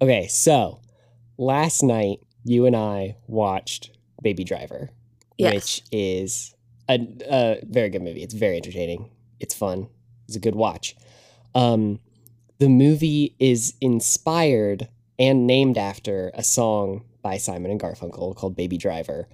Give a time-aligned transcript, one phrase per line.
[0.00, 0.80] Okay, so
[1.36, 3.90] last night you and I watched
[4.22, 4.90] Baby Driver,
[5.36, 5.54] Yes.
[5.54, 6.54] which is
[6.88, 6.98] a,
[7.30, 8.22] a very good movie.
[8.22, 9.10] It's very entertaining.
[9.40, 9.88] It's fun.
[10.26, 10.96] It's a good watch.
[11.54, 12.00] Um,
[12.58, 14.88] the movie is inspired
[15.18, 19.28] and named after a song by Simon and Garfunkel called Baby Driver.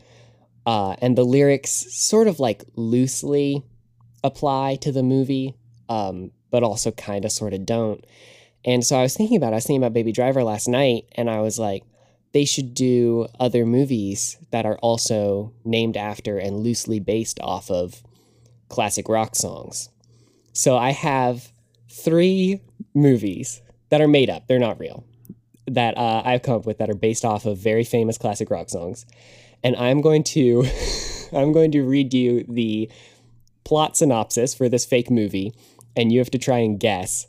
[0.66, 3.62] Uh, and the lyrics sort of like loosely
[4.22, 5.54] apply to the movie,
[5.90, 8.04] um, but also kind of sort of don't.
[8.64, 9.52] And so I was thinking about it.
[9.52, 11.84] I was thinking about Baby Driver last night, and I was like,
[12.32, 18.02] they should do other movies that are also named after and loosely based off of
[18.68, 19.88] classic rock songs.
[20.52, 21.52] So I have
[21.88, 22.60] three
[22.94, 25.04] movies that are made up, they're not real,
[25.66, 28.68] that uh, I've come up with that are based off of very famous classic rock
[28.68, 29.06] songs.
[29.62, 30.64] And I'm going to
[31.32, 32.90] I'm going to read you the
[33.64, 35.54] plot synopsis for this fake movie,
[35.96, 37.26] and you have to try and guess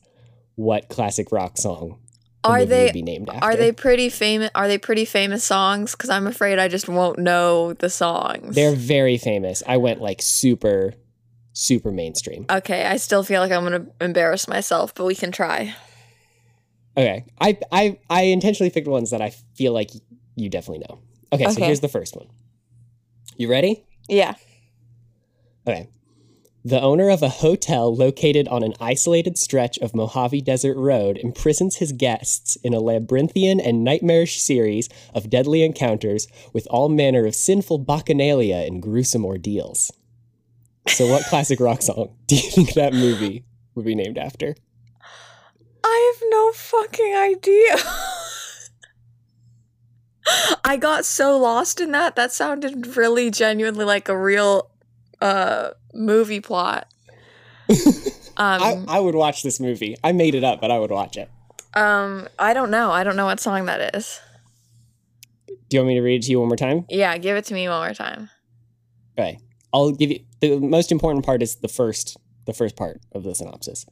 [0.56, 2.00] what classic rock song
[2.44, 3.46] Are they would be named after.
[3.46, 4.50] are they pretty famous?
[4.56, 5.92] Are they pretty famous songs?
[5.92, 8.56] Because I'm afraid I just won't know the songs.
[8.56, 9.62] They're very famous.
[9.68, 10.94] I went like super,
[11.54, 12.46] super mainstream.
[12.50, 12.86] okay.
[12.86, 15.76] I still feel like I'm gonna embarrass myself, but we can try.
[16.98, 19.92] Okay, I I I intentionally picked ones that I feel like
[20.36, 21.00] you definitely know.
[21.34, 22.28] Okay, so here's the first one.
[23.36, 23.84] You ready?
[24.08, 24.36] Yeah.
[25.68, 25.90] Okay.
[26.68, 31.76] The owner of a hotel located on an isolated stretch of Mojave Desert Road imprisons
[31.76, 37.36] his guests in a labyrinthian and nightmarish series of deadly encounters with all manner of
[37.36, 39.92] sinful bacchanalia and gruesome ordeals.
[40.88, 44.56] So, what classic rock song do you think that movie would be named after?
[45.84, 47.76] I have no fucking idea.
[50.66, 52.16] I got so lost in that.
[52.16, 54.72] That sounded really genuinely like a real
[55.22, 56.88] uh movie plot.
[58.38, 59.96] Um I, I would watch this movie.
[60.04, 61.30] I made it up, but I would watch it.
[61.74, 62.92] um I don't know.
[62.92, 64.20] I don't know what song that is.
[65.48, 66.86] Do you want me to read it to you one more time?
[66.90, 68.30] Yeah, give it to me one more time.
[69.18, 69.40] Okay.
[69.74, 73.34] I'll give you the most important part is the first the first part of the
[73.34, 73.86] synopsis.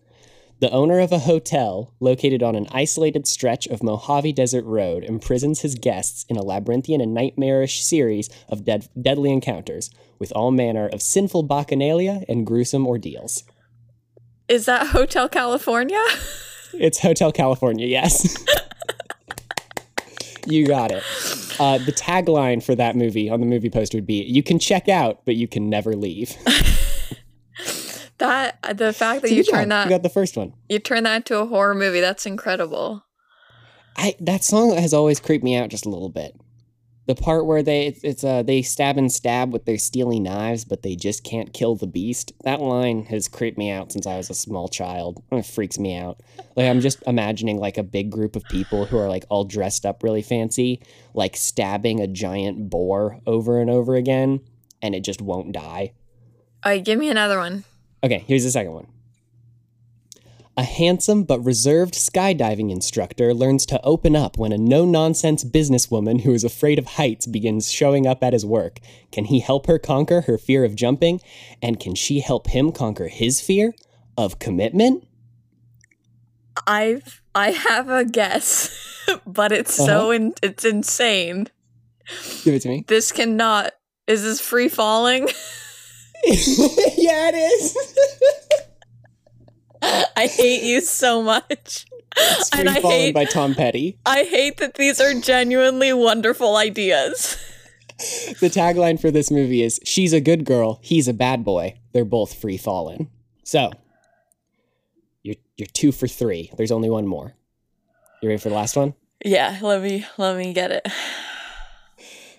[0.63, 5.59] The owner of a hotel located on an isolated stretch of Mojave Desert Road imprisons
[5.59, 10.87] his guests in a labyrinthian and nightmarish series of dead, deadly encounters with all manner
[10.87, 13.43] of sinful bacchanalia and gruesome ordeals.
[14.47, 16.01] Is that Hotel California?
[16.75, 18.37] It's Hotel California, yes.
[20.47, 21.03] you got it.
[21.59, 24.87] Uh, the tagline for that movie on the movie poster would be You can check
[24.87, 26.37] out, but you can never leave.
[28.19, 30.53] That the fact that So you turn that You got the first one.
[30.69, 33.03] you turn that into a horror movie, that's incredible.
[33.95, 36.35] I that song has always creeped me out just a little bit.
[37.05, 40.63] The part where they it's, it's uh they stab and stab with their steely knives,
[40.63, 42.31] but they just can't kill the beast.
[42.43, 45.21] That line has creeped me out since I was a small child.
[45.31, 46.21] It freaks me out.
[46.55, 49.85] Like I'm just imagining like a big group of people who are like all dressed
[49.85, 50.81] up really fancy,
[51.13, 54.39] like stabbing a giant boar over and over again,
[54.81, 55.91] and it just won't die.
[56.63, 57.65] All right, give me another one.
[58.03, 58.87] Okay, here's the second one.
[60.55, 66.21] A handsome but reserved skydiving instructor learns to open up when a no nonsense businesswoman
[66.21, 68.79] who is afraid of heights begins showing up at his work.
[69.11, 71.21] Can he help her conquer her fear of jumping?
[71.59, 73.73] And can she help him conquer his fear
[74.15, 75.07] of commitment?
[76.67, 78.69] I've I have a guess,
[79.25, 80.09] but it's so Uh-huh.
[80.11, 81.47] in, it's insane.
[82.43, 82.85] Give it to me.
[82.87, 83.73] This cannot.
[84.05, 85.29] Is this free falling?
[86.97, 87.77] yeah, it is.
[90.15, 91.85] I hate you so much.
[92.15, 93.99] it's And I Fallen hate by Tom Petty.
[94.05, 97.37] I hate that these are genuinely wonderful ideas.
[98.41, 101.75] The tagline for this movie is She's a good girl, he's a bad boy.
[101.93, 103.07] They're both free fallen.
[103.43, 103.71] So,
[105.21, 106.51] you're, you're two for three.
[106.57, 107.35] There's only one more.
[108.21, 108.95] You ready for the last one?
[109.23, 110.87] Yeah, let me let me get it.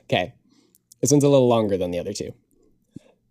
[0.03, 0.35] Okay.
[1.01, 2.35] This one's a little longer than the other two.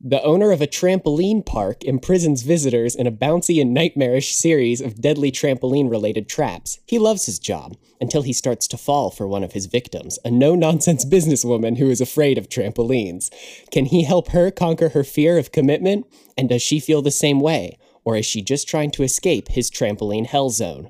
[0.05, 4.99] The owner of a trampoline park imprisons visitors in a bouncy and nightmarish series of
[4.99, 6.79] deadly trampoline related traps.
[6.85, 10.29] He loves his job until he starts to fall for one of his victims, a
[10.29, 13.29] no nonsense businesswoman who is afraid of trampolines.
[13.71, 16.05] Can he help her conquer her fear of commitment?
[16.37, 17.77] And does she feel the same way?
[18.03, 20.89] Or is she just trying to escape his trampoline hell zone?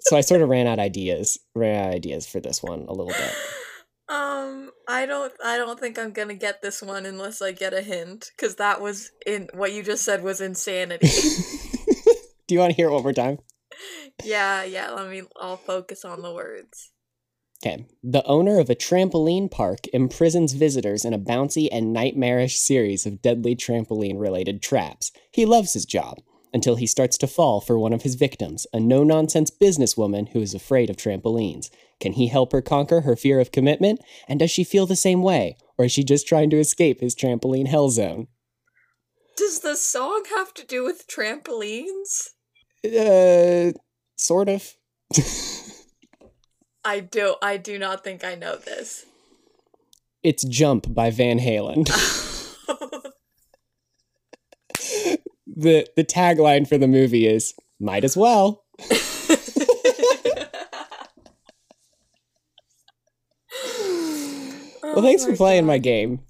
[0.00, 3.06] So I sort of ran out ideas, ran out ideas for this one a little
[3.06, 3.34] bit.
[4.10, 4.59] Um,
[4.90, 8.32] I don't I don't think I'm gonna get this one unless I get a hint,
[8.36, 11.08] because that was in what you just said was insanity.
[12.48, 13.38] Do you want to hear it one more time?
[14.24, 14.90] yeah, yeah.
[14.90, 15.22] Let me.
[15.40, 16.90] I'll focus on the words.
[17.64, 17.86] Okay.
[18.02, 23.22] The owner of a trampoline park imprisons visitors in a bouncy and nightmarish series of
[23.22, 25.12] deadly trampoline related traps.
[25.30, 26.18] He loves his job
[26.52, 30.40] until he starts to fall for one of his victims, a no nonsense businesswoman who
[30.40, 31.70] is afraid of trampolines.
[32.00, 34.00] Can he help her conquer her fear of commitment?
[34.26, 35.56] And does she feel the same way?
[35.78, 38.28] Or is she just trying to escape his trampoline hell zone?
[39.36, 42.30] Does the song have to do with trampolines?
[42.84, 43.72] Uh,
[44.16, 44.74] sort of.
[46.84, 47.36] I do.
[47.42, 49.04] I do not think I know this.
[50.22, 51.86] It's Jump by Van Halen.
[55.46, 58.64] the the tagline for the movie is might as well.
[64.94, 66.20] Well, thanks for playing my game.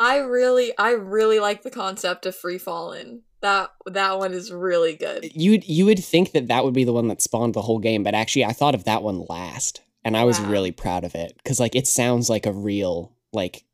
[0.00, 3.22] I really, I really like the concept of free falling.
[3.42, 5.30] That that one is really good.
[5.34, 8.02] You'd, you would think that that would be the one that spawned the whole game,
[8.02, 10.50] but actually, I thought of that one last, and I was Wow.
[10.50, 13.64] really proud of it because like it sounds like a real like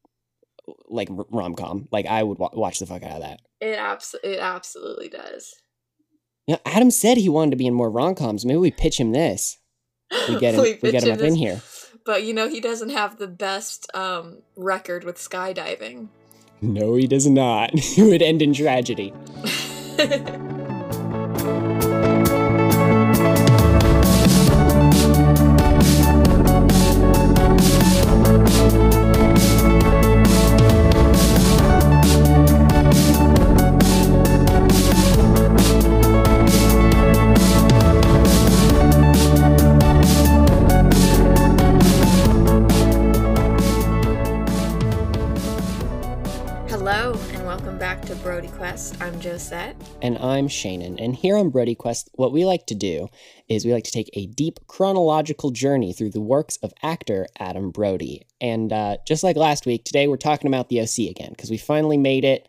[0.89, 1.89] like rom com.
[1.93, 3.41] Like I would wa- watch the fuck out of that.
[3.61, 5.55] It abs- it absolutely does.
[6.47, 8.45] Yeah, Adam said he wanted to be in more rom coms.
[8.45, 9.57] Maybe we pitch him this.
[10.29, 10.61] We get him.
[10.83, 11.63] we, get him him up in here.
[12.11, 16.09] But you know he doesn't have the best um, record with skydiving.
[16.61, 17.71] No, he does not.
[17.75, 19.15] it would end in tragedy.
[48.23, 49.01] Brody Quest.
[49.01, 49.77] I'm Josette.
[50.03, 50.99] And I'm Shannon.
[50.99, 53.09] And here on Brody Quest, what we like to do
[53.49, 57.71] is we like to take a deep chronological journey through the works of actor Adam
[57.71, 58.27] Brody.
[58.41, 61.57] And uh, just like last week, today we're talking about the OC again because we
[61.57, 62.47] finally made it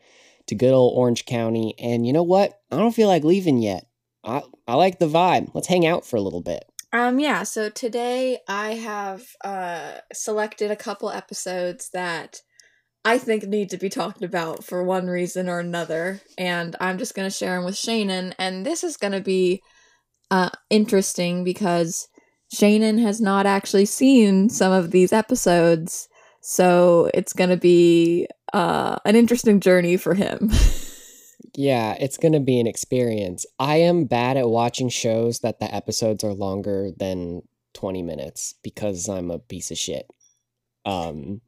[0.48, 1.74] to good old Orange County.
[1.80, 2.60] And you know what?
[2.70, 3.88] I don't feel like leaving yet.
[4.26, 5.52] I, I like the vibe.
[5.54, 6.66] Let's hang out for a little bit.
[6.92, 12.42] Um yeah, so today I have uh selected a couple episodes that
[13.03, 17.15] I think need to be talked about for one reason or another, and I'm just
[17.15, 19.62] going to share them with Shannon and this is going to be
[20.30, 22.07] uh interesting because
[22.53, 26.07] Shannon has not actually seen some of these episodes,
[26.42, 30.51] so it's going to be uh an interesting journey for him.
[31.56, 33.45] Yeah, it's going to be an experience.
[33.59, 37.42] I am bad at watching shows that the episodes are longer than
[37.74, 40.07] 20 minutes because I'm a piece of shit.
[40.86, 41.42] Um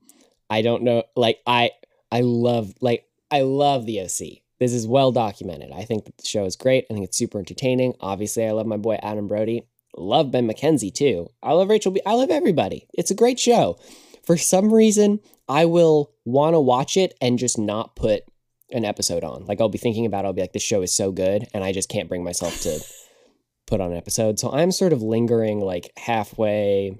[0.53, 1.71] I don't know like I
[2.11, 4.43] I love like I love the OC.
[4.59, 5.71] This is well documented.
[5.71, 6.85] I think that the show is great.
[6.89, 7.95] I think it's super entertaining.
[7.99, 9.63] Obviously, I love my boy Adam Brody.
[9.97, 11.31] Love Ben McKenzie too.
[11.41, 12.01] I love Rachel B.
[12.05, 12.87] I love everybody.
[12.93, 13.79] It's a great show.
[14.23, 18.21] For some reason, I will want to watch it and just not put
[18.69, 19.45] an episode on.
[19.45, 21.63] Like I'll be thinking about it, I'll be like, this show is so good, and
[21.63, 22.79] I just can't bring myself to
[23.65, 24.37] put on an episode.
[24.37, 26.95] So I'm sort of lingering like halfway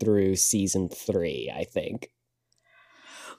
[0.00, 2.10] through season three, I think.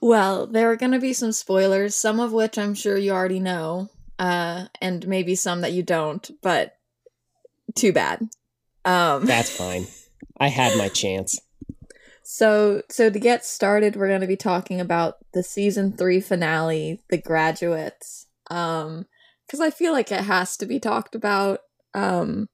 [0.01, 3.39] Well, there are going to be some spoilers, some of which I'm sure you already
[3.39, 6.75] know, uh, and maybe some that you don't, but
[7.75, 8.27] too bad.
[8.83, 9.86] Um, That's fine.
[10.39, 11.39] I had my chance.
[12.24, 17.00] so, so to get started, we're going to be talking about the season three finale,
[17.09, 19.06] The Graduates, um,
[19.45, 21.59] because I feel like it has to be talked about.
[21.94, 22.50] Um,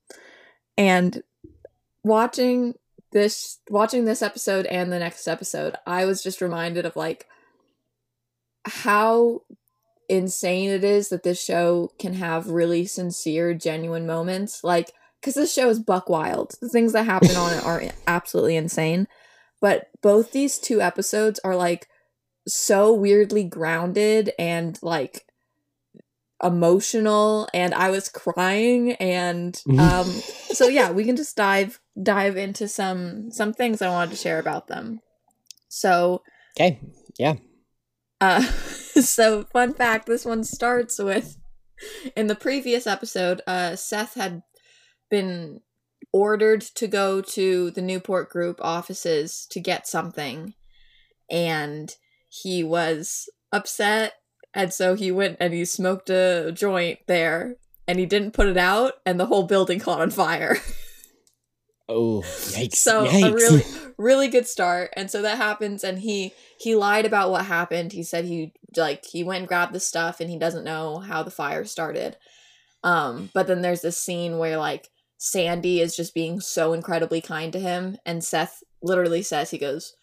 [0.77, 1.23] and
[2.03, 2.73] watching
[3.11, 7.25] this, watching this episode and the next episode, I was just reminded of like
[8.68, 9.42] how
[10.09, 14.64] insane it is that this show can have really sincere, genuine moments.
[14.64, 16.56] Like, because this show is buck wild.
[16.62, 19.07] The things that happen on it are absolutely insane.
[19.59, 21.88] But both these two episodes are like
[22.47, 25.26] so weirdly grounded and like
[26.42, 30.21] emotional and I was crying and um
[30.54, 34.40] so yeah, we can just dive dive into some some things I wanted to share
[34.40, 35.02] about them.
[35.68, 36.21] So
[36.59, 36.80] Okay.
[38.21, 41.38] Uh, so fun fact: this one starts with
[42.16, 43.42] in the previous episode.
[43.47, 44.44] Uh, Seth had
[45.09, 45.62] been
[46.12, 50.54] ordered to go to the Newport Group offices to get something,
[51.30, 51.95] and
[52.30, 54.14] he was upset,
[54.54, 57.56] and so he went and he smoked a joint there,
[57.88, 60.57] and he didn't put it out, and the whole building caught on fire.
[61.89, 62.75] Oh, yikes.
[62.75, 63.29] so yikes.
[63.29, 63.63] a really
[63.97, 68.03] really good start and so that happens and he he lied about what happened he
[68.03, 71.31] said he like he went and grabbed the stuff and he doesn't know how the
[71.31, 72.15] fire started
[72.83, 77.51] um but then there's this scene where like sandy is just being so incredibly kind
[77.53, 79.94] to him and seth literally says he goes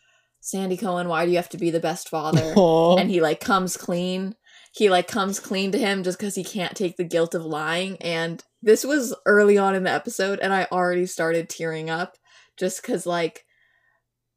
[0.40, 2.96] sandy cohen why do you have to be the best father Aw.
[2.96, 4.34] and he like comes clean
[4.74, 7.96] he like comes clean to him just because he can't take the guilt of lying.
[7.98, 12.16] And this was early on in the episode, and I already started tearing up
[12.56, 13.44] just because like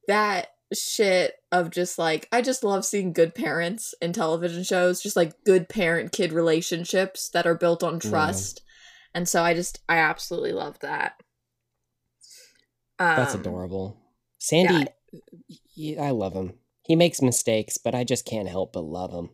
[0.07, 5.15] that shit of just like I just love seeing good parents in television shows, just
[5.15, 8.61] like good parent kid relationships that are built on trust.
[8.63, 9.19] Yeah.
[9.19, 11.21] And so I just I absolutely love that.
[12.99, 13.97] Um, That's adorable.
[14.39, 14.87] Sandy
[15.75, 16.03] yeah.
[16.03, 16.53] I love him.
[16.83, 19.29] He makes mistakes, but I just can't help but love him.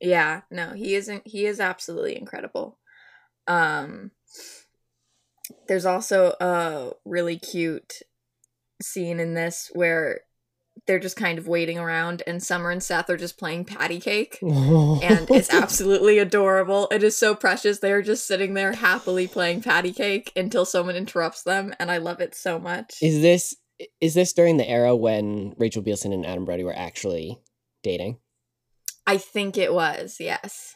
[0.00, 2.78] Yeah, no, he isn't he is absolutely incredible.
[3.46, 4.10] Um
[5.68, 8.02] there's also a really cute
[8.82, 10.20] scene in this where
[10.86, 14.38] they're just kind of waiting around and Summer and Seth are just playing patty cake.
[14.42, 16.88] and it's absolutely adorable.
[16.90, 17.78] It is so precious.
[17.78, 22.20] They're just sitting there happily playing patty cake until someone interrupts them and I love
[22.20, 22.96] it so much.
[23.00, 23.56] Is this
[24.00, 27.40] is this during the era when Rachel Bilson and Adam Brody were actually
[27.82, 28.18] dating?
[29.06, 30.73] I think it was, yes.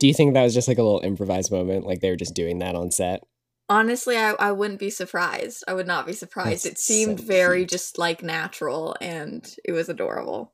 [0.00, 2.34] Do you think that was just like a little improvised moment like they were just
[2.34, 3.22] doing that on set?
[3.68, 5.62] Honestly, I, I wouldn't be surprised.
[5.68, 6.64] I would not be surprised.
[6.64, 10.52] That's it seemed so very just like natural and it was adorable.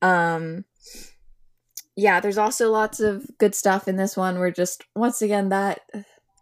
[0.00, 0.64] Um
[1.96, 5.80] yeah, there's also lots of good stuff in this one where just once again that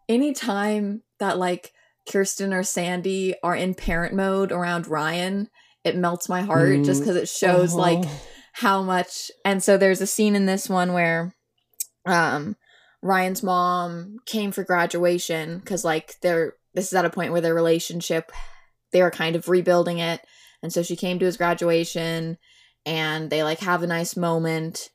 [0.07, 1.73] anytime that like
[2.07, 5.49] Kirsten or Sandy are in parent mode around Ryan,
[5.83, 6.85] it melts my heart mm.
[6.85, 7.81] just because it shows uh-huh.
[7.81, 8.05] like
[8.53, 11.35] how much and so there's a scene in this one where
[12.07, 12.57] um
[13.03, 17.55] Ryan's mom came for graduation because like they're this is at a point where their
[17.55, 18.33] relationship
[18.93, 20.21] they were kind of rebuilding it.
[20.63, 22.39] And so she came to his graduation
[22.85, 24.91] and they like have a nice moment.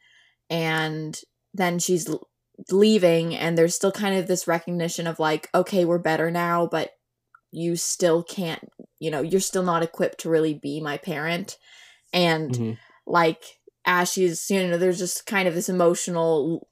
[0.49, 1.19] And
[1.53, 2.27] then she's l-
[2.69, 6.91] leaving and there's still kind of this recognition of like okay we're better now but
[7.51, 11.57] you still can't you know you're still not equipped to really be my parent.
[12.13, 12.71] And mm-hmm.
[13.05, 13.43] like
[13.85, 16.67] as she's you know there's just kind of this emotional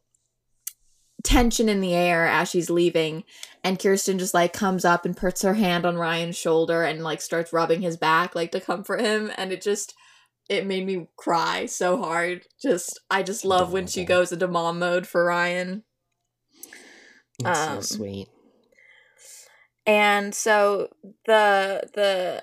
[1.24, 3.24] tension in the air as she's leaving.
[3.64, 7.22] And Kirsten just like comes up and puts her hand on Ryan's shoulder and like
[7.22, 9.32] starts rubbing his back like to comfort him.
[9.38, 9.96] And it just
[10.50, 12.46] it made me cry so hard.
[12.62, 15.84] Just I just love when she goes into mom mode for Ryan.
[17.40, 18.28] That's um, so sweet.
[19.86, 20.90] and so
[21.26, 22.42] the the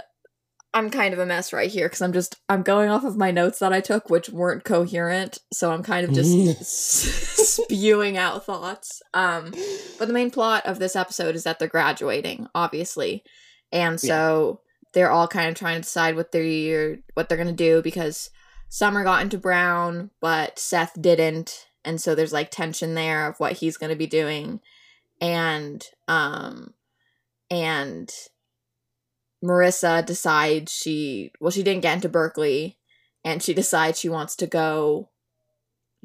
[0.76, 3.30] I'm kind of a mess right here because I'm just I'm going off of my
[3.30, 5.38] notes that I took, which weren't coherent.
[5.50, 9.00] So I'm kind of just spewing out thoughts.
[9.14, 9.54] Um,
[9.98, 13.24] but the main plot of this episode is that they're graduating, obviously,
[13.72, 14.88] and so yeah.
[14.92, 18.28] they're all kind of trying to decide what they're what they're gonna do because
[18.68, 23.54] Summer got into Brown, but Seth didn't, and so there's like tension there of what
[23.54, 24.60] he's gonna be doing,
[25.22, 26.74] and um,
[27.50, 28.12] and
[29.46, 32.78] Marissa decides she well she didn't get into Berkeley
[33.24, 35.08] and she decides she wants to go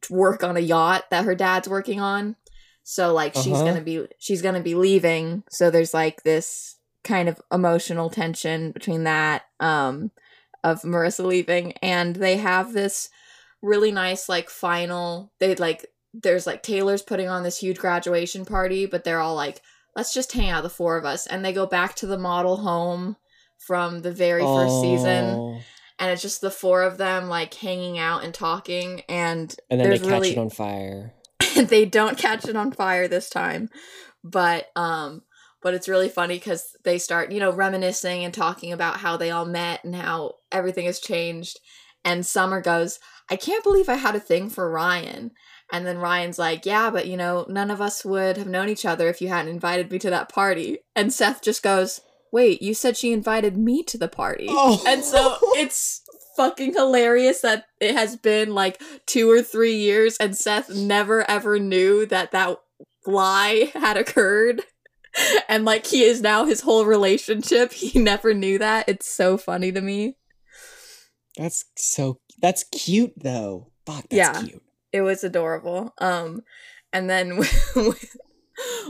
[0.01, 2.35] to work on a yacht that her dad's working on.
[2.83, 3.43] So like uh-huh.
[3.43, 5.43] she's going to be she's going to be leaving.
[5.49, 10.11] So there's like this kind of emotional tension between that um
[10.63, 13.09] of Marissa leaving and they have this
[13.61, 18.85] really nice like final they like there's like Taylor's putting on this huge graduation party
[18.85, 19.61] but they're all like
[19.95, 22.57] let's just hang out the four of us and they go back to the model
[22.57, 23.15] home
[23.65, 24.57] from the very oh.
[24.57, 25.61] first season oh.
[25.99, 29.89] and it's just the four of them like hanging out and talking and and then
[29.89, 30.31] they catch really...
[30.31, 31.13] it on fire
[31.55, 33.69] they don't catch it on fire this time
[34.23, 35.21] but um
[35.61, 39.29] but it's really funny because they start you know reminiscing and talking about how they
[39.29, 41.59] all met and how everything has changed
[42.03, 42.99] and summer goes
[43.29, 45.31] i can't believe i had a thing for ryan
[45.71, 48.85] and then Ryan's like, Yeah, but you know, none of us would have known each
[48.85, 50.79] other if you hadn't invited me to that party.
[50.95, 52.01] And Seth just goes,
[52.31, 54.47] Wait, you said she invited me to the party.
[54.49, 54.81] Oh.
[54.87, 56.01] And so it's
[56.37, 61.59] fucking hilarious that it has been like two or three years and Seth never ever
[61.59, 62.57] knew that that
[63.05, 64.61] lie had occurred.
[65.49, 67.73] And like he is now his whole relationship.
[67.73, 68.87] He never knew that.
[68.87, 70.15] It's so funny to me.
[71.37, 73.71] That's so that's cute though.
[73.85, 74.41] Fuck, that's yeah.
[74.41, 74.63] cute.
[74.93, 75.93] It was adorable.
[75.97, 76.43] Um,
[76.93, 77.41] and then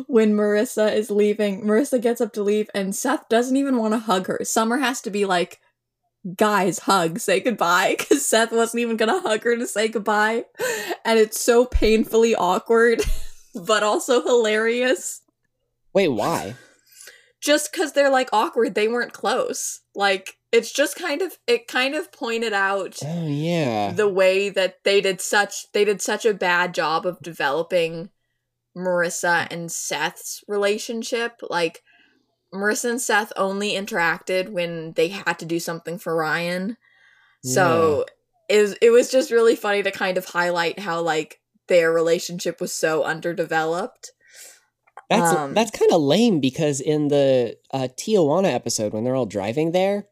[0.07, 3.99] when Marissa is leaving, Marissa gets up to leave, and Seth doesn't even want to
[3.99, 4.39] hug her.
[4.43, 5.59] Summer has to be like,
[6.35, 10.45] guys, hug, say goodbye, because Seth wasn't even gonna hug her to say goodbye.
[11.05, 13.03] And it's so painfully awkward,
[13.55, 15.21] but also hilarious.
[15.93, 16.55] Wait, why?
[17.41, 19.81] Just because they're like awkward, they weren't close.
[19.95, 24.83] Like, it's just kind of it kind of pointed out oh yeah the way that
[24.83, 28.09] they did such they did such a bad job of developing
[28.75, 31.83] Marissa and Seth's relationship like
[32.53, 36.77] Marissa and Seth only interacted when they had to do something for Ryan
[37.43, 38.05] so
[38.49, 38.57] yeah.
[38.57, 42.61] it was, it was just really funny to kind of highlight how like their relationship
[42.61, 44.11] was so underdeveloped.
[45.09, 49.25] That's Um, that's kind of lame because in the uh, Tijuana episode when they're all
[49.25, 50.07] driving there,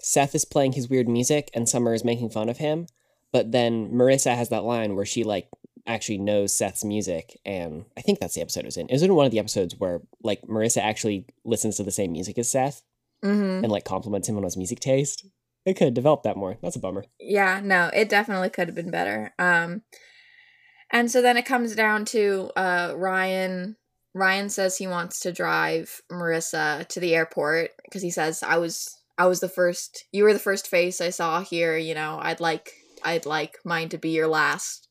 [0.00, 2.86] Seth is playing his weird music and Summer is making fun of him.
[3.32, 5.48] But then Marissa has that line where she like
[5.86, 8.88] actually knows Seth's music, and I think that's the episode it was in.
[8.88, 12.12] It was in one of the episodes where like Marissa actually listens to the same
[12.12, 12.82] music as Seth
[13.22, 15.26] hmm and like compliments him on his music taste.
[15.64, 16.58] They could have developed that more.
[16.62, 17.04] That's a bummer.
[17.18, 19.32] Yeah, no, it definitely could have been better.
[19.38, 19.82] Um
[20.90, 23.76] and so then it comes down to uh Ryan
[24.14, 28.94] Ryan says he wants to drive Marissa to the airport because he says I was
[29.16, 32.18] I was the first you were the first face I saw here, you know.
[32.20, 32.72] I'd like
[33.02, 34.83] I'd like mine to be your last.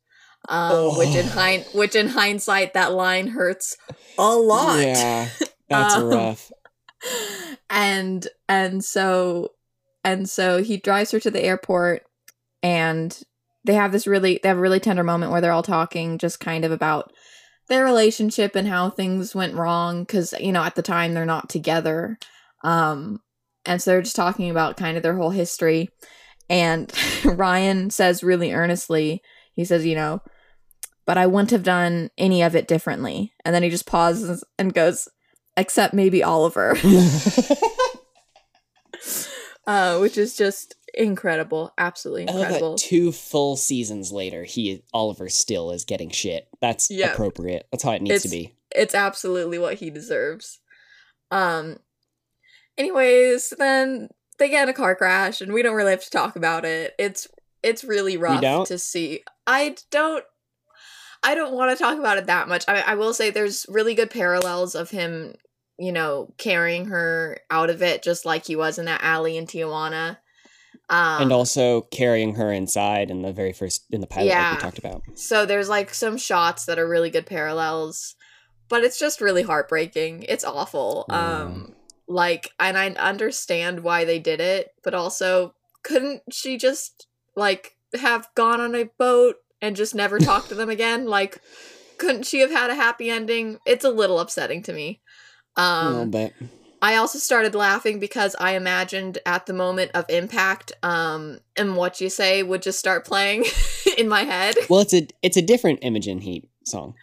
[0.49, 1.29] Um which in Oh.
[1.29, 3.77] hind which in hindsight that line hurts
[4.17, 4.79] a lot.
[4.79, 5.29] Yeah,
[5.69, 6.51] that's Um, rough.
[7.69, 9.49] and and so
[10.03, 12.03] and so he drives her to the airport
[12.61, 13.21] and
[13.65, 16.39] they have this really they have a really tender moment where they're all talking just
[16.39, 17.11] kind of about
[17.69, 21.49] their relationship and how things went wrong cuz you know at the time they're not
[21.49, 22.17] together
[22.63, 23.19] um
[23.65, 25.89] and so they're just talking about kind of their whole history
[26.49, 26.91] and
[27.25, 29.21] Ryan says really earnestly
[29.53, 30.21] he says you know
[31.05, 34.73] but I wouldn't have done any of it differently and then he just pauses and
[34.73, 35.07] goes
[35.57, 36.75] except maybe Oliver
[39.67, 42.75] uh, which is just incredible, absolutely incredible.
[42.75, 46.47] two full seasons later, he Oliver still is getting shit.
[46.61, 47.11] That's Yeah.
[47.13, 47.67] appropriate.
[47.71, 48.55] That's how it needs to be.
[48.75, 50.59] It's absolutely what he deserves.
[51.31, 51.77] Um.
[52.77, 56.35] Anyways, then they get in a car crash, and we don't really have to talk
[56.35, 56.93] about it.
[56.97, 57.27] It's
[57.61, 59.23] it's really rough to see.
[59.47, 60.25] I don't.
[61.23, 62.65] I don't want to talk about it that much.
[62.67, 65.35] I, I will say there's really good parallels of him,
[65.77, 69.45] you know, carrying her out of it, just like he was in that alley in
[69.47, 70.17] Tijuana.
[70.89, 74.61] Um, and also carrying her inside in the very first in the pilot like we
[74.61, 75.01] talked about.
[75.15, 78.15] So there's like some shots that are really good parallels,
[78.69, 80.23] but it's just really heartbreaking.
[80.27, 81.05] It's awful.
[81.09, 81.75] Um
[82.07, 85.53] like and I understand why they did it, but also
[85.83, 90.69] couldn't she just like have gone on a boat and just never talk to them
[90.69, 91.07] again?
[91.17, 91.41] Like
[91.97, 93.57] couldn't she have had a happy ending?
[93.65, 95.01] It's a little upsetting to me.
[95.57, 96.33] a little Um bit.
[96.81, 102.01] I also started laughing because I imagined at the moment of impact um and what
[102.01, 103.45] you say would just start playing
[103.97, 104.55] in my head.
[104.69, 106.95] Well, it's a it's a different Imogen Heap song.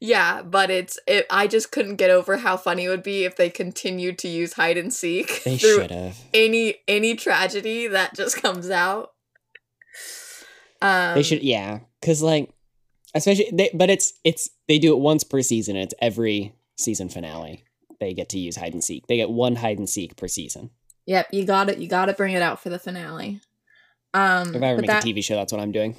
[0.00, 1.26] Yeah, but it's it.
[1.30, 4.52] I just couldn't get over how funny it would be if they continued to use
[4.54, 6.16] hide and seek They through should have.
[6.34, 9.10] any any tragedy that just comes out.
[10.82, 12.50] Um, They should, yeah, because like,
[13.14, 15.76] especially, they, but it's it's they do it once per season.
[15.76, 17.64] And it's every season finale.
[18.00, 19.06] They get to use hide and seek.
[19.06, 20.70] They get one hide and seek per season.
[21.06, 21.78] Yep, you got it.
[21.78, 23.40] You got to bring it out for the finale.
[24.14, 25.96] Um, If I ever make that, a TV show, that's what I'm doing.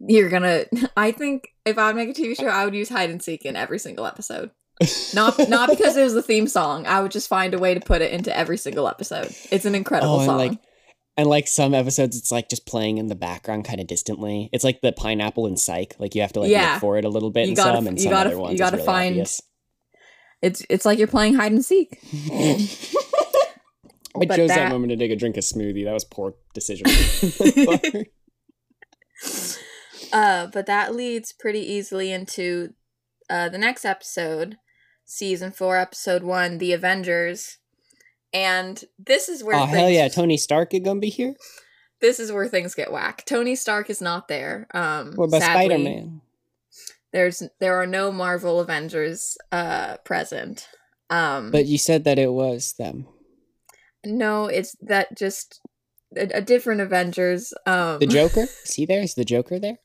[0.00, 0.64] you're gonna.
[0.96, 3.44] I think if I would make a TV show, I would use hide and seek
[3.44, 4.50] in every single episode.
[5.14, 6.86] Not not because it was the theme song.
[6.86, 9.34] I would just find a way to put it into every single episode.
[9.50, 10.36] It's an incredible Oh, song.
[10.38, 10.58] like,
[11.18, 14.48] And like some episodes, it's like just playing in the background, kind of distantly.
[14.52, 15.96] It's like the pineapple in Psych.
[15.98, 16.74] Like you have to like Yeah.
[16.74, 18.36] look for it a little bit You in gotta- some, and you some gotta- other
[18.36, 19.42] you ones it's gotta really find- obvious.
[20.40, 21.98] it's it's like you're playing hide and seek.
[24.20, 24.56] I But chose that...
[24.56, 25.84] that- moment to take a drink of smoothie.
[25.84, 26.86] That was poor decision.
[30.10, 32.72] Uh, but that leads pretty easily into
[33.28, 34.56] uh, the next episode,
[35.04, 37.57] season four, episode one, The Avengers.
[38.32, 40.08] And this is where oh things, hell yeah!
[40.08, 41.34] Tony Stark is gonna be here.
[42.00, 43.24] this is where things get whack.
[43.26, 44.66] Tony Stark is not there.
[44.74, 45.42] Um, What about.
[45.42, 46.20] Spider Man?
[47.12, 50.68] There's there are no Marvel Avengers uh present.
[51.10, 53.06] Um, But you said that it was them.
[54.04, 55.60] no, it's that just
[56.14, 57.54] a, a different Avengers.
[57.66, 58.42] Um, The Joker?
[58.64, 59.00] is he there?
[59.00, 59.78] Is the Joker there?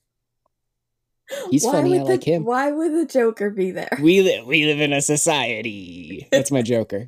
[1.50, 2.44] He's why funny, I like him.
[2.44, 3.98] Why would the Joker be there?
[4.02, 4.46] We live.
[4.46, 6.28] We live in a society.
[6.32, 7.08] That's my Joker.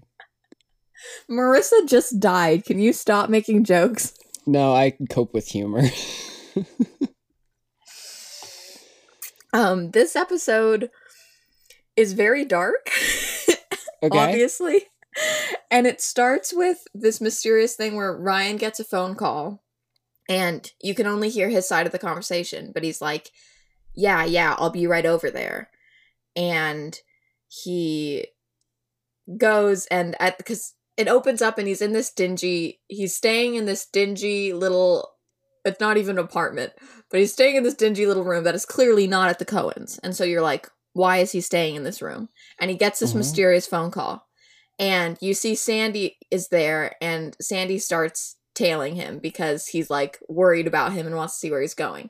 [1.29, 2.65] Marissa just died.
[2.65, 4.13] Can you stop making jokes?
[4.45, 5.84] No, I can cope with humor.
[9.53, 10.89] Um, this episode
[11.95, 12.89] is very dark,
[14.03, 14.17] Okay.
[14.19, 14.84] obviously.
[15.71, 19.63] And it starts with this mysterious thing where Ryan gets a phone call
[20.27, 23.29] and you can only hear his side of the conversation, but he's like,
[23.95, 25.69] Yeah, yeah, I'll be right over there.
[26.36, 26.99] And
[27.47, 28.27] he
[29.38, 33.65] goes and at because it opens up and he's in this dingy he's staying in
[33.65, 35.10] this dingy little
[35.65, 36.71] it's not even an apartment
[37.10, 39.99] but he's staying in this dingy little room that is clearly not at the Cohens.
[40.03, 42.29] And so you're like, why is he staying in this room?
[42.60, 43.17] And he gets this Mhm.
[43.17, 44.27] mysterious phone call.
[44.79, 50.67] And you see Sandy is there, and Sandy starts tailing him because he's like worried
[50.67, 52.10] about him and wants to see where he's going.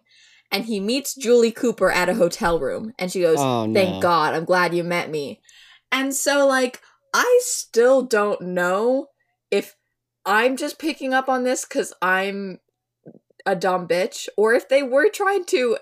[0.52, 4.00] and he meets Julie Cooper at a hotel room and she goes, Oh, "Thank no.
[4.00, 5.41] God, I'm glad you met me."
[5.91, 6.82] And so like
[7.17, 9.08] I still don't know
[9.49, 9.75] if
[10.25, 12.60] I'm just picking up on this cuz I'm
[13.45, 15.78] a dumb bitch or if they were trying to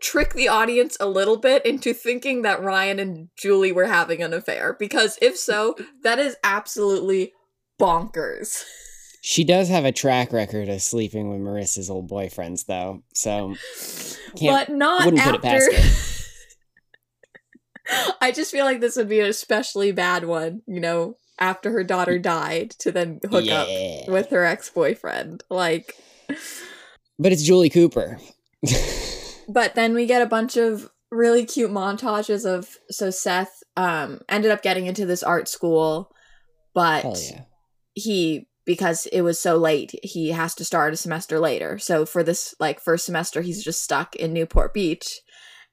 [0.00, 4.32] trick the audience a little bit into thinking that Ryan and Julie were having an
[4.32, 7.32] affair because if so, that is absolutely
[7.78, 8.64] bonkers.
[9.20, 13.02] She does have a track record of sleeping with Marissa's old boyfriends, though.
[13.14, 13.56] So
[14.40, 16.17] but not wouldn't put it after
[18.20, 21.84] I just feel like this would be an especially bad one, you know, after her
[21.84, 23.60] daughter died to then hook yeah.
[23.60, 25.44] up with her ex-boyfriend.
[25.50, 25.94] Like
[27.18, 28.18] But it's Julie Cooper.
[29.48, 34.50] but then we get a bunch of really cute montages of so Seth um ended
[34.50, 36.10] up getting into this art school
[36.74, 37.42] but yeah.
[37.94, 42.22] he because it was so late he has to start a semester later so for
[42.22, 45.20] this like first semester he's just stuck in newport beach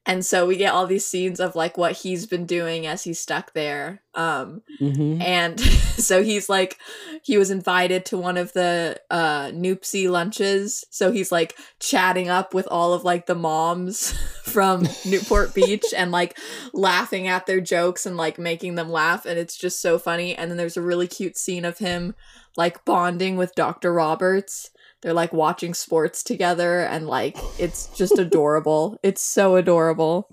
[0.06, 3.20] and so we get all these scenes of like what he's been doing as he's
[3.20, 6.78] stuck there um hmm and so he's like
[7.22, 10.84] he was invited to one of the uh Newpsie lunches.
[10.90, 14.12] So he's like chatting up with all of like the moms
[14.44, 16.38] from newport beach and like
[16.72, 20.34] laughing at their jokes and like making them laugh and it's just so funny.
[20.34, 22.14] And then there's a really cute scene of him
[22.56, 24.70] like bonding with dr roberts
[25.06, 30.28] they're like watching sports together and like it's just adorable it's so adorable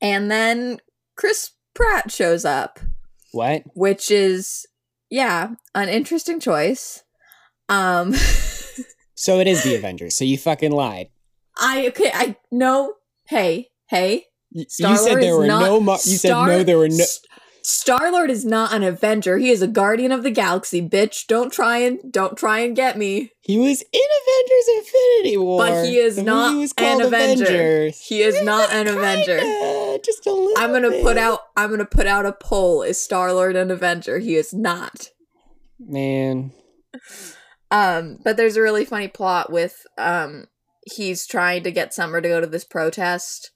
[0.00, 0.78] and then
[1.18, 2.80] chris pratt shows up
[3.32, 3.64] What?
[3.74, 4.64] which is
[5.10, 7.02] yeah an interesting choice
[7.68, 8.14] um
[9.18, 10.14] So it is the Avengers.
[10.14, 11.08] So you fucking lied.
[11.58, 12.94] i okay i no
[13.28, 15.80] hey hey Y- you said there were not- no.
[15.80, 16.62] Mo- you said no.
[16.62, 17.04] There were no.
[17.68, 19.38] Star Lord is not an Avenger.
[19.38, 21.26] He is a Guardian of the Galaxy, bitch.
[21.26, 23.32] Don't try and don't try and get me.
[23.40, 27.44] He was in Avengers: Infinity War, But he is not was an Avenger.
[27.44, 27.98] Avengers.
[27.98, 29.40] He is not an Avenger.
[29.40, 30.52] Kinda, just a little.
[30.56, 31.40] I'm gonna put out.
[31.56, 32.84] I'm gonna put out a poll.
[32.84, 34.20] Is Star Lord an Avenger?
[34.20, 35.10] He is not.
[35.80, 36.52] Man,
[37.72, 40.46] Um, but there's a really funny plot with um
[40.94, 43.50] he's trying to get Summer to go to this protest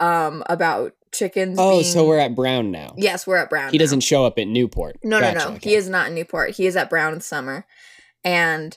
[0.00, 1.58] um about chickens.
[1.58, 1.84] oh, being...
[1.84, 2.94] so we're at Brown now.
[2.96, 3.70] yes, we're at Brown.
[3.70, 3.82] He now.
[3.82, 4.98] doesn't show up at Newport.
[5.02, 5.56] No, Gotcha, no, no.
[5.56, 5.70] okay.
[5.70, 6.56] He is not in Newport.
[6.56, 7.66] He is at Brown in summer.
[8.24, 8.76] And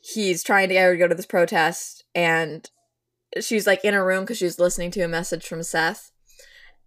[0.00, 2.04] he's trying to get her to go to this protest.
[2.14, 2.68] And
[3.40, 6.10] she's like in a room because she's listening to a message from Seth.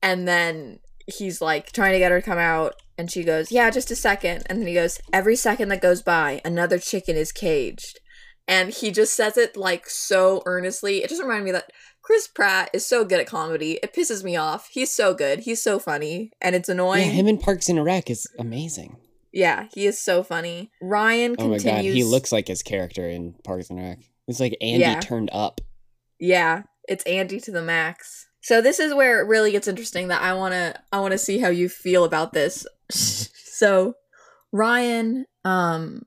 [0.02, 2.76] And then he's like trying to get her to come out.
[2.98, 4.44] And she goes, Yeah, just a second.
[4.48, 8.00] And then he goes, Every second that goes by, another chicken is caged.
[8.48, 11.04] And he just says it like so earnestly.
[11.04, 11.72] It just reminded me that
[12.04, 13.80] Chris Pratt is so good at comedy.
[13.82, 14.68] It pisses me off.
[14.70, 15.40] He's so good.
[15.40, 16.32] He's so funny.
[16.42, 17.08] And it's annoying.
[17.08, 18.98] Yeah, him in Parks and Rec is amazing.
[19.32, 20.70] Yeah, he is so funny.
[20.82, 24.00] Ryan Oh my god, he looks like his character in Parks and Rec.
[24.28, 25.00] It's like Andy Yeah.
[25.00, 25.62] turned up.
[26.20, 28.28] Yeah, it's Andy to the max.
[28.42, 30.10] So this is where it really gets interesting.
[30.10, 32.68] That I wanna, I wanna see how you feel about this.
[32.92, 33.94] so,
[34.52, 36.04] Ryan, um,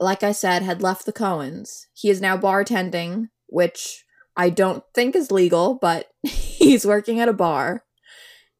[0.00, 1.86] like I said, had left the Cohens.
[1.92, 4.03] He is now bartending, which
[4.36, 7.84] I don't think is legal, but he's working at a bar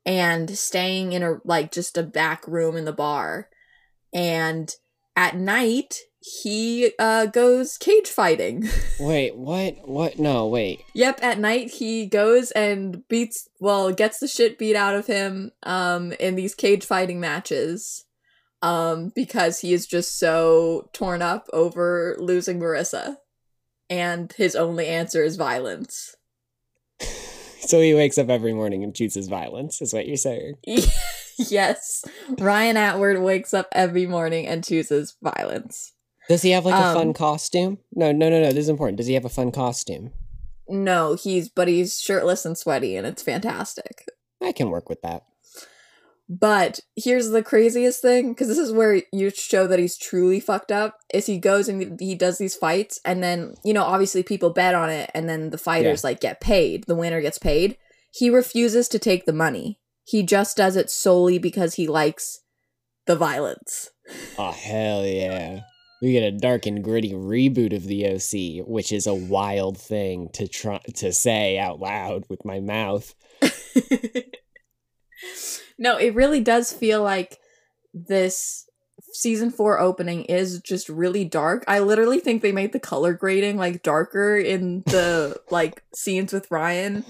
[0.07, 3.49] and staying in a like just a back room in the bar.
[4.13, 4.73] And
[5.17, 8.69] at night, he uh goes cage fighting.
[9.01, 9.87] Wait, what?
[9.87, 10.19] What?
[10.19, 10.81] No, wait.
[10.95, 15.51] Yep, at night he goes and beats well, gets the shit beat out of him
[15.65, 18.07] um in these cage fighting matches.
[18.63, 23.17] Um because he is just so torn up over losing Marissa.
[23.91, 26.17] And his only answer is violence.
[27.67, 30.57] So he wakes up every morning and chooses violence, is what you're saying.
[31.39, 32.05] yes.
[32.39, 35.95] Ryan Atwood wakes up every morning and chooses violence.
[36.29, 37.79] Does he have like a Um, fun costume?
[37.95, 38.49] No, no, no, no.
[38.51, 38.99] This is important.
[38.99, 40.13] Does he have a fun costume?
[40.69, 44.05] No, he's but he's shirtless and sweaty and it's fantastic.
[44.43, 45.25] I can work with that.
[46.29, 50.73] But here's the craziest thing, because this is where you show that he's truly fucked
[50.73, 50.99] up.
[51.13, 54.75] Is he goes and he does these fights, and then you know obviously people bet
[54.75, 56.85] on it, and then the fighters like get paid.
[56.87, 57.77] The winner gets paid.
[58.11, 59.81] He refuses to take the money.
[60.05, 62.41] He just does it solely because he likes
[63.07, 63.91] the violence.
[64.39, 65.61] Oh hell yeah.
[66.01, 70.29] We get a dark and gritty reboot of the OC, which is a wild thing
[70.35, 73.15] to try to say out loud with my mouth.
[75.79, 77.39] no, it really does feel like
[77.93, 78.69] this
[79.13, 81.65] season four opening is just really dark.
[81.69, 86.51] I literally think they made the color grading like darker in the like scenes with
[86.51, 87.05] Ryan.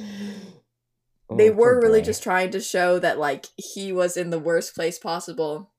[1.31, 4.39] Oh, they Oh, were really just trying to show that like he was in the
[4.39, 5.71] worst place possible.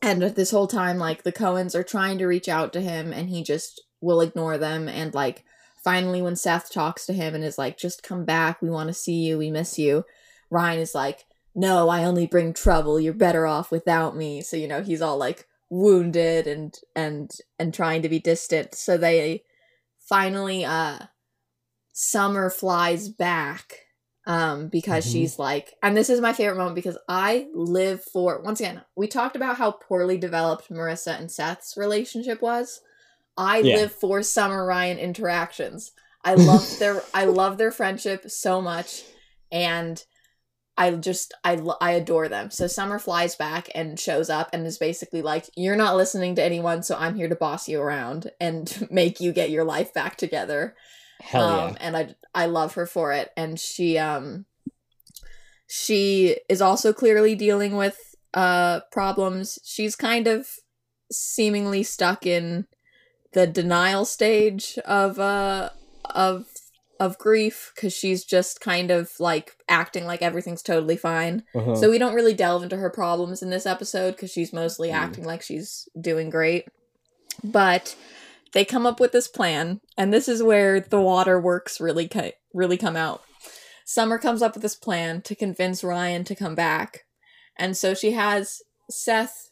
[0.00, 3.28] And this whole time, like the Cohens are trying to reach out to him and
[3.30, 5.44] he just will ignore them and like
[5.82, 8.94] finally, when Seth talks to him and is like, just come back, we want to
[8.94, 10.04] see you, we miss you,
[10.50, 14.42] Ryan is like, no, I only bring trouble, you're better off without me.
[14.42, 18.74] So, you know, he's all like wounded and and and trying to be distant.
[18.74, 19.44] So they
[20.08, 20.98] finally uh
[21.92, 23.80] Summer flies back
[24.26, 25.10] um because Mhm.
[25.10, 29.06] she's like and this is my favorite moment because I live for once again we
[29.06, 32.80] talked about how poorly developed Marissa and Seth's relationship was
[33.36, 33.74] I Yeah.
[33.76, 35.92] live for Summer Ryan interactions
[36.24, 39.04] I love their I love their friendship so much
[39.52, 40.02] and
[40.76, 44.78] I just I I adore them so Summer flies back and shows up and is
[44.78, 48.86] basically like you're not listening to anyone so I'm here to boss you around and
[48.90, 50.74] make you get your life back together
[51.20, 51.64] Hell yeah.
[51.64, 53.30] um, and I I love her for it.
[53.36, 54.46] And she um
[55.66, 57.98] she is also clearly dealing with
[58.34, 59.58] uh problems.
[59.64, 60.48] She's kind of
[61.12, 62.66] seemingly stuck in
[63.32, 65.70] the denial stage of uh
[66.04, 66.46] of
[67.00, 71.42] of grief because she's just kind of like acting like everything's totally fine.
[71.54, 71.74] Uh-huh.
[71.74, 74.94] So we don't really delve into her problems in this episode because she's mostly Mm.
[74.94, 76.66] acting like she's doing great.
[77.42, 77.96] But
[78.52, 82.76] they come up with this plan, and this is where the waterworks really ki- really
[82.76, 83.22] come out.
[83.84, 87.04] Summer comes up with this plan to convince Ryan to come back,
[87.58, 89.50] and so she has Seth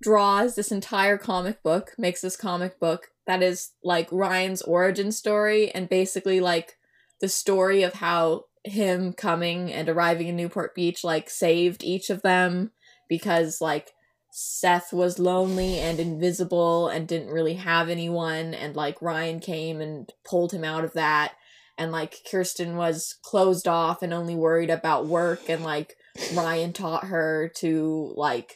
[0.00, 5.70] draws this entire comic book, makes this comic book that is like Ryan's origin story
[5.70, 6.76] and basically like
[7.20, 12.22] the story of how him coming and arriving in Newport Beach like saved each of
[12.22, 12.72] them
[13.08, 13.92] because like
[14.30, 20.10] Seth was lonely and invisible and didn't really have anyone and like Ryan came and
[20.24, 21.34] pulled him out of that.
[21.78, 25.96] And like Kirsten was closed off and only worried about work and like
[26.34, 28.54] Ryan taught her to like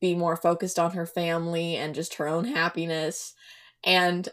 [0.00, 3.34] be more focused on her family and just her own happiness.
[3.84, 4.28] And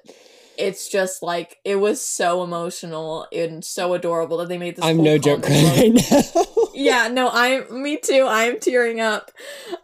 [0.57, 5.03] it's just like it was so emotional and so adorable that they made this I'm
[5.03, 6.43] no joke crying right now.
[6.73, 9.31] yeah no I'm me too i'm tearing up.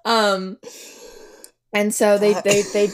[0.04, 0.58] Um
[1.74, 2.90] and so they they they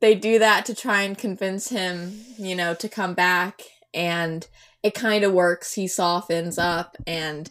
[0.00, 3.62] they do that to try and convince him you know to come back
[3.94, 4.46] and
[4.82, 5.74] it kind of works.
[5.74, 7.50] He softens up and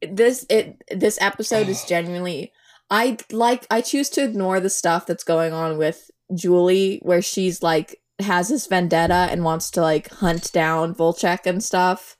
[0.00, 2.52] this it this episode is genuinely
[2.90, 7.62] i like i choose to ignore the stuff that's going on with julie where she's
[7.62, 12.16] like has this vendetta and wants to like hunt down Volchok and stuff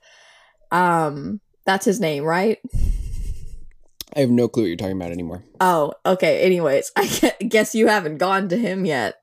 [0.71, 2.59] um that's his name right
[4.15, 5.43] I have no clue what you're talking about anymore.
[5.59, 6.41] Oh, okay.
[6.41, 9.15] Anyways, I guess you haven't gone to him yet.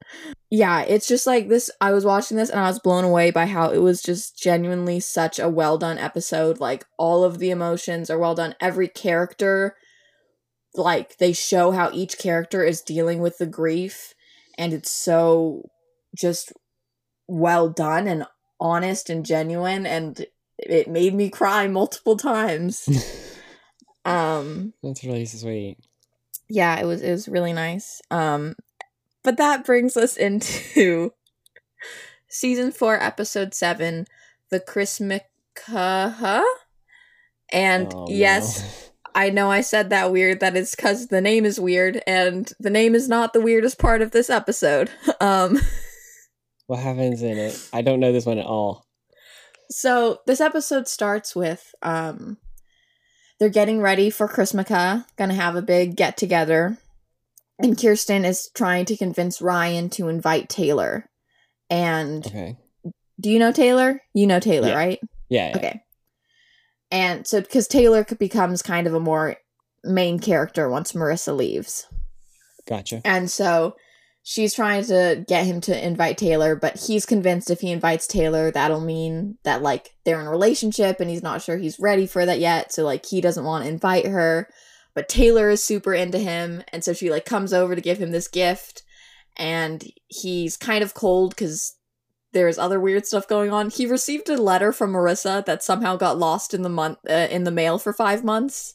[0.50, 1.70] Yeah, it's just like this.
[1.80, 5.00] I was watching this and I was blown away by how it was just genuinely
[5.00, 6.60] such a well done episode.
[6.60, 8.54] Like, all of the emotions are well done.
[8.60, 9.76] Every character,
[10.74, 14.14] like, they show how each character is dealing with the grief.
[14.58, 15.68] And it's so
[16.14, 16.52] just
[17.26, 18.26] well done and
[18.60, 19.86] honest and genuine.
[19.86, 20.26] And
[20.58, 22.88] it made me cry multiple times.
[24.04, 25.78] Um, That's really sweet.
[26.48, 28.56] yeah it was it was really nice um
[29.22, 31.12] but that brings us into
[32.28, 34.06] season four episode seven
[34.50, 36.42] the Chrismukkah
[37.52, 41.58] and Oh, yes i know i said that weird that is because the name is
[41.60, 45.58] weird and the name is not the weirdest part of this episode um
[46.66, 47.68] What happens in it?
[47.72, 48.86] I don't know this one at all.
[49.68, 52.38] So this episode starts with um
[53.38, 56.78] they're getting ready for Chrismukkah, gonna have a big get together.
[57.58, 61.10] And Kirsten is trying to convince Ryan to invite Taylor.
[61.68, 62.56] And Okay.
[63.20, 64.00] do you know Taylor?
[64.14, 64.74] You know Taylor, Yeah.
[64.76, 65.00] right?
[65.28, 65.48] Yeah.
[65.50, 65.56] yeah.
[65.56, 65.80] Okay.
[66.92, 69.36] And so because Taylor becomes kind of a more
[69.82, 71.88] main character once Marissa leaves.
[72.68, 73.00] Gotcha.
[73.04, 73.74] And so
[74.22, 78.52] she's trying to get him to invite Taylor, but he's convinced if he invites Taylor,
[78.52, 82.24] that'll mean that like they're in a relationship and he's not sure he's ready for
[82.24, 82.72] that yet.
[82.72, 84.48] So like he doesn't want to invite her.
[84.94, 88.10] But Taylor is super into him, and so she like comes over to give him
[88.10, 88.82] this gift,
[89.38, 91.76] and he's kind of cold because
[92.32, 93.70] there's other weird stuff going on.
[93.70, 97.44] He received a letter from Marissa that somehow got lost in the month uh, in
[97.44, 98.74] the mail for five months,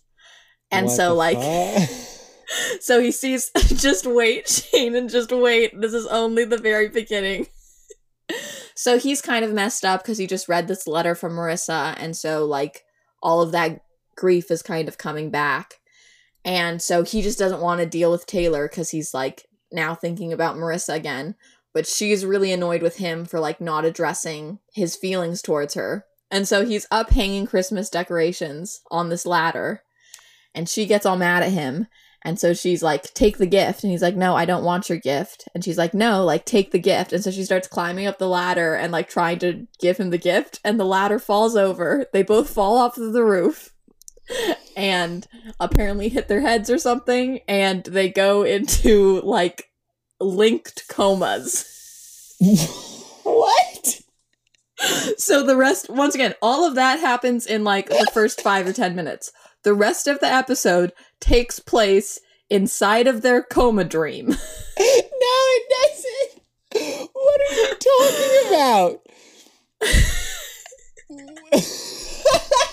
[0.71, 1.37] and What so like
[2.79, 5.79] so he sees just wait shane and just wait.
[5.79, 7.47] This is only the very beginning.
[8.75, 12.15] So he's kind of messed up because he just read this letter from marissa and
[12.15, 12.83] so like
[13.23, 13.81] all of that
[14.15, 15.79] grief is kind of coming back.
[16.45, 20.31] And so he just doesn't want to deal with taylor because he's like now thinking
[20.31, 21.33] about marissa again
[21.77, 26.47] but she's really annoyed with him for like not addressing his feelings towards her and
[26.47, 29.83] so he's up hanging christmas decorations on this ladder
[30.55, 31.85] and she gets all mad at him
[32.23, 33.83] And so she's like, take the gift.
[33.83, 35.47] And he's like, no, I don't want your gift.
[35.53, 37.13] And she's like, no, like, take the gift.
[37.13, 40.17] And so she starts climbing up the ladder and like trying to give him the
[40.17, 40.59] gift.
[40.63, 42.07] And the ladder falls over.
[42.11, 43.71] They both fall off of the roof
[44.75, 45.25] and
[45.59, 47.39] apparently hit their heads or something.
[47.47, 49.66] And they go into like
[50.19, 51.65] linked comas.
[53.23, 54.01] what?
[55.17, 58.73] So the rest, once again, all of that happens in like the first five or
[58.73, 59.31] ten minutes.
[59.63, 64.27] The rest of the episode takes place inside of their coma dream.
[64.29, 64.35] no,
[64.79, 66.41] it doesn't.
[67.13, 69.01] What are you talking about?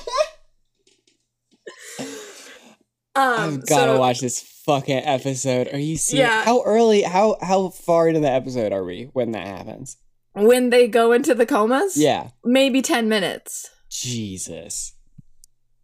[3.17, 5.69] Um, I've gotta so watch this fucking episode.
[5.73, 6.29] Are you serious?
[6.29, 6.45] Yeah.
[6.45, 7.03] How early?
[7.03, 9.97] How how far into the episode are we when that happens?
[10.37, 12.31] when they go into the comas, Yeah.
[12.45, 13.71] maybe ten minutes.
[13.89, 14.95] Jesus.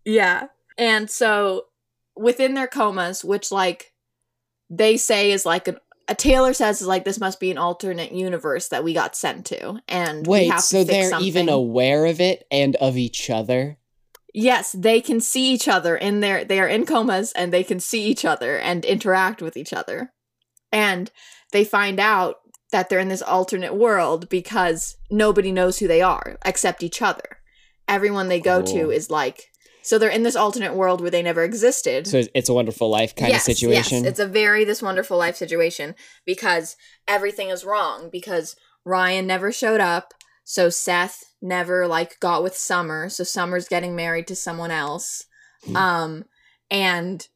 [0.05, 0.47] Yeah.
[0.77, 1.67] And so
[2.17, 3.93] within their comas, which like
[4.69, 5.77] they say is like an
[6.09, 9.47] a Taylor says is like this must be an alternate universe that we got sent
[9.47, 11.29] to, and Wait, have to so they're something.
[11.29, 13.79] even aware of it and of each other?
[14.35, 17.81] Yes, they can see each other in their they are in comas and they can
[17.81, 20.13] see each other and interact with each other.
[20.73, 21.11] And
[21.53, 22.37] they find out
[22.71, 27.39] that they're in this alternate world because nobody knows who they are except each other.
[27.89, 28.73] Everyone they go Cool.
[28.73, 29.47] to is like
[29.83, 32.07] so they're in this alternate world where they never existed.
[32.07, 34.05] So it's- it's a wonderful life kind Yes, of situation.
[34.05, 35.95] Yes, it's a very this wonderful life situation
[36.27, 36.77] because
[37.09, 40.13] everything is wrong because Ryan never showed up,
[40.45, 45.25] so Seth never like got with Summer, so Summer's getting married to someone else.
[45.65, 45.77] Hmm.
[45.77, 46.25] Um
[46.71, 47.27] and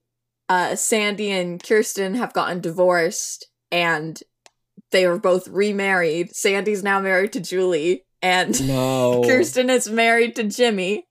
[0.49, 4.21] uh Sandy and Kirsten have gotten divorced and
[4.90, 6.35] they are both remarried.
[6.35, 9.23] Sandy's now married to Julie and no.
[9.25, 11.07] Kirsten is married to Jimmy.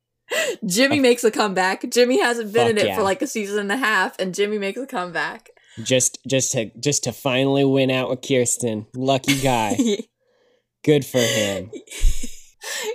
[0.65, 1.89] Jimmy makes a comeback.
[1.91, 2.95] Jimmy hasn't been Fuck in it yeah.
[2.95, 5.49] for like a season and a half, and Jimmy makes a comeback.
[5.84, 8.88] Just just to just to finally win out with Kirsten.
[8.95, 9.77] Lucky guy.
[10.84, 11.71] Good for him.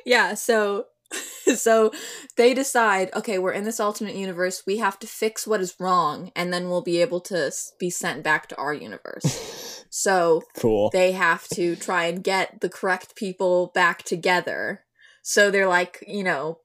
[0.05, 0.87] yeah, so
[1.55, 1.93] so
[2.37, 4.63] they decide, okay, we're in this alternate universe.
[4.67, 8.23] We have to fix what is wrong, and then we'll be able to be sent
[8.23, 9.85] back to our universe.
[9.91, 10.91] so Cool.
[10.91, 14.85] they have to try and get the correct people back together.
[15.23, 16.61] So they're like, you know,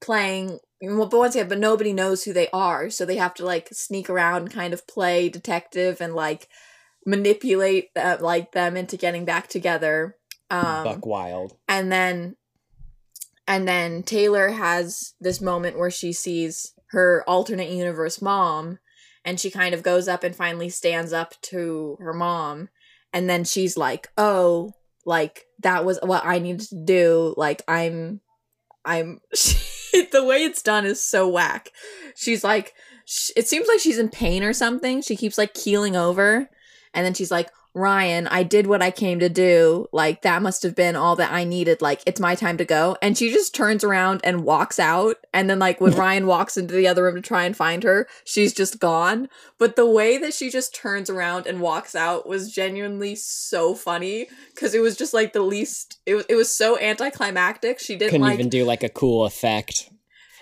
[0.00, 3.44] playing well, but once again, but nobody knows who they are, so they have to
[3.44, 6.48] like sneak around, kind of play detective, and like
[7.06, 10.16] manipulate uh, like them into getting back together.
[10.52, 11.56] Um, Buck wild.
[11.68, 12.36] and then
[13.48, 18.78] and then Taylor has this moment where she sees her alternate universe mom
[19.24, 22.68] and she kind of goes up and finally stands up to her mom.
[23.14, 24.72] And then she's like oh
[25.04, 27.34] like that was what I needed to do.
[27.36, 28.20] Like I'm
[28.84, 31.70] I'm the way it's done is so whack.
[32.14, 32.74] She's like
[33.06, 35.00] sh- it seems like she's in pain or something.
[35.02, 36.48] She keeps like keeling over.
[36.94, 39.86] And then she's like Ryan, I did what I came to do.
[39.92, 41.80] Like, that must have been all that I needed.
[41.80, 42.96] Like, it's my time to go.
[43.00, 45.16] And she just turns around and walks out.
[45.32, 48.06] And then, like, when Ryan walks into the other room to try and find her,
[48.24, 49.28] she's just gone.
[49.58, 54.26] But the way that she just turns around and walks out was genuinely so funny
[54.54, 57.78] because it was just like the least, it was, it was so anticlimactic.
[57.78, 58.34] She didn't Couldn't like.
[58.34, 59.88] even do like a cool effect.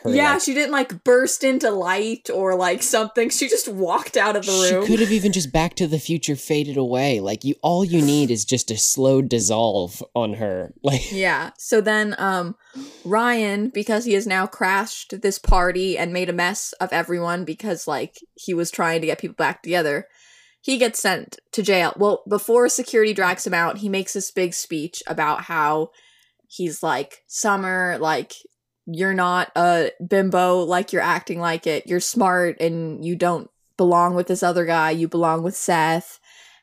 [0.03, 3.29] Her, yeah, like- she didn't like burst into light or like something.
[3.31, 4.83] She just walked out of the room.
[4.83, 7.21] she could have even just Back to the Future faded away.
[7.21, 10.73] Like you, all you need is just a slow dissolve on her.
[10.83, 11.51] Like Yeah.
[11.59, 12.57] So then um
[13.05, 17.87] Ryan because he has now crashed this party and made a mess of everyone because
[17.87, 20.07] like he was trying to get people back together.
[20.63, 21.95] He gets sent to jail.
[21.97, 25.91] Well, before security drags him out, he makes this big speech about how
[26.49, 28.33] he's like Summer like
[28.87, 31.87] you're not a bimbo like you're acting like it.
[31.87, 34.90] You're smart and you don't belong with this other guy.
[34.90, 36.21] You belong with Seth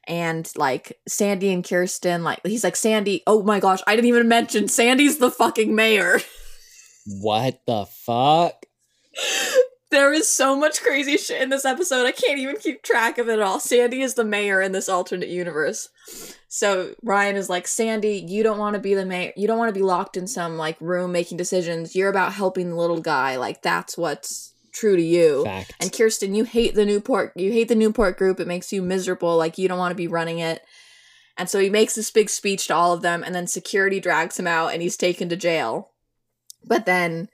[0.08, 3.23] and like Sandy and Kirsten, like he's like Sandy.
[3.27, 6.19] Oh my gosh, I didn't even mention Sandy's the fucking mayor.
[7.06, 8.65] what the fuck?
[9.89, 12.06] there is so much crazy shit in this episode.
[12.06, 13.60] I can't even keep track of it all.
[13.60, 15.89] Sandy is the mayor in this alternate universe.
[16.47, 19.34] So Ryan is like, Sandy, you don't want to be the mayor.
[19.36, 21.95] You don't want to be locked in some like room making decisions.
[21.95, 23.38] You're about helping the little guy.
[23.38, 25.43] Like that's what's true to you.
[25.43, 25.73] Fact.
[25.80, 27.33] And Kirsten, you hate the Newport.
[27.35, 28.40] You hate the Newport group.
[28.40, 29.38] It makes you miserable.
[29.38, 30.62] Like you don't want to be running it.
[31.38, 34.40] And so he makes this big speech to all of them, and then security drags
[34.40, 35.92] him out, and he's taken to jail.
[36.65, 37.29] But then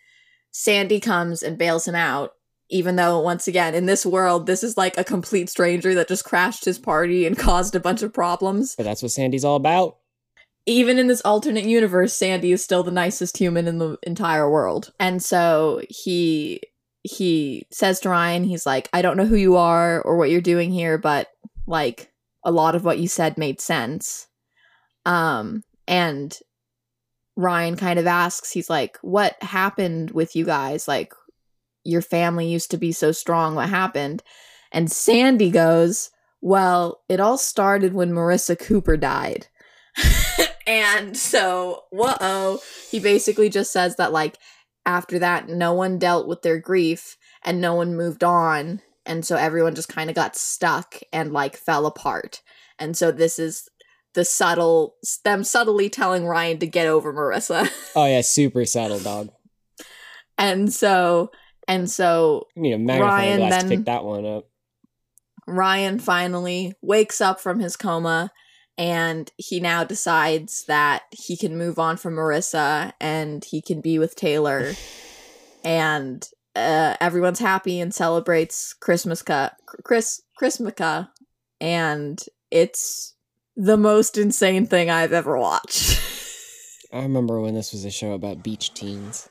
[0.52, 2.34] Sandy comes and bails him out,
[2.74, 6.26] even though once again in this world, this is like a complete stranger that just
[6.26, 8.76] crashed his party and caused a bunch of problems.
[8.76, 9.98] but that's what Sandy's all about.
[10.66, 14.92] Even in this alternate universe, Sandy is still the nicest human in the entire world.
[15.00, 16.62] And so he
[17.04, 20.40] he says to Ryan, he's like, I don't know who you are or what you're
[20.42, 21.28] doing here, but
[21.68, 22.12] like
[22.46, 24.28] a lot of what you said made sense.
[25.06, 26.38] Um, and
[27.36, 30.88] Ryan kind of asks, he's like, What happened with you guys?
[30.88, 31.14] Like,
[31.84, 33.56] your family used to be so strong.
[33.56, 34.24] What happened?
[34.72, 36.10] And Sandy goes,
[36.42, 39.48] Well, it all started when Marissa Cooper died.
[40.68, 42.60] and so, whoa,
[42.90, 44.38] he basically just says that, like,
[44.86, 48.82] after that, no one dealt with their grief and no one moved on.
[49.06, 52.42] And so everyone just kind of got stuck and, like, fell apart.
[52.80, 53.70] And so this is
[54.14, 57.70] the subtle, them subtly telling Ryan to get over Marissa.
[57.96, 59.30] Oh, yeah, super subtle, dog.
[60.38, 61.30] and so,
[61.68, 64.46] and so You need a magnifying Ryan glass then- to pick that one up.
[65.46, 68.32] Ryan finally wakes up from his coma
[68.78, 74.00] and he now decides that he can move on from Marissa and he can be
[74.00, 74.74] with Taylor
[75.66, 79.24] and uh, everyone's happy and celebrates Christmas
[79.84, 81.10] Chris Chrismukkah
[81.60, 83.16] and it's
[83.56, 86.00] the most insane thing I've ever watched.
[86.94, 89.30] I remember when this was a show about beach teens.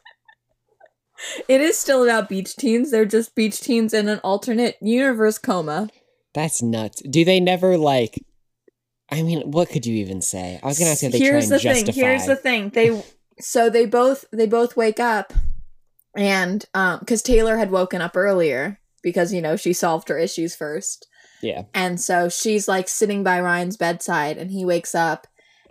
[1.49, 2.91] It is still about beach teens.
[2.91, 5.89] They're just beach teens in an alternate universe coma.
[6.35, 7.03] That's nuts.
[7.03, 8.25] Do they never like?
[9.11, 10.59] I mean, what could you even say?
[10.63, 11.93] I was gonna ask if they here's try the and justify.
[11.93, 13.03] thing here's the thing they
[13.41, 15.33] so they both they both wake up
[16.17, 20.55] and um because taylor had woken up earlier because you know she solved her issues
[20.55, 21.07] first
[21.41, 25.27] yeah, and so she's like sitting by ryan's bedside and he wakes up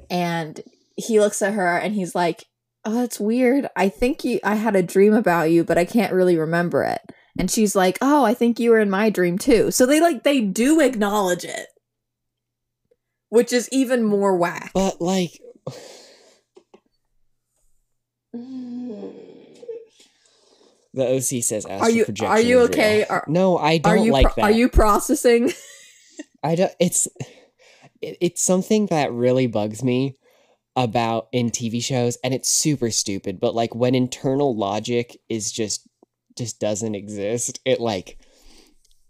[0.10, 0.62] and
[0.97, 2.45] he looks at her and he's like
[2.86, 3.67] oh that's weird.
[3.75, 7.01] I think you i had a dream about you but i can't really remember it.
[7.38, 9.71] And she's like oh i think you were in my dream too.
[9.71, 11.67] So they like they do acknowledge it.
[13.29, 14.71] Which is even more whack.
[14.73, 15.39] But like,
[20.93, 23.05] the OC says, "Ask Are you- are you okay?
[23.05, 24.41] Are- no, I don't you like pro- that.
[24.43, 25.51] are you processing?
[26.43, 26.73] I don't.
[26.79, 27.07] It's
[28.01, 30.17] it, it's something that really bugs me
[30.76, 33.39] about in TV shows, and it's super stupid.
[33.39, 35.88] But like when internal logic is just
[36.38, 38.17] just doesn't exist, it like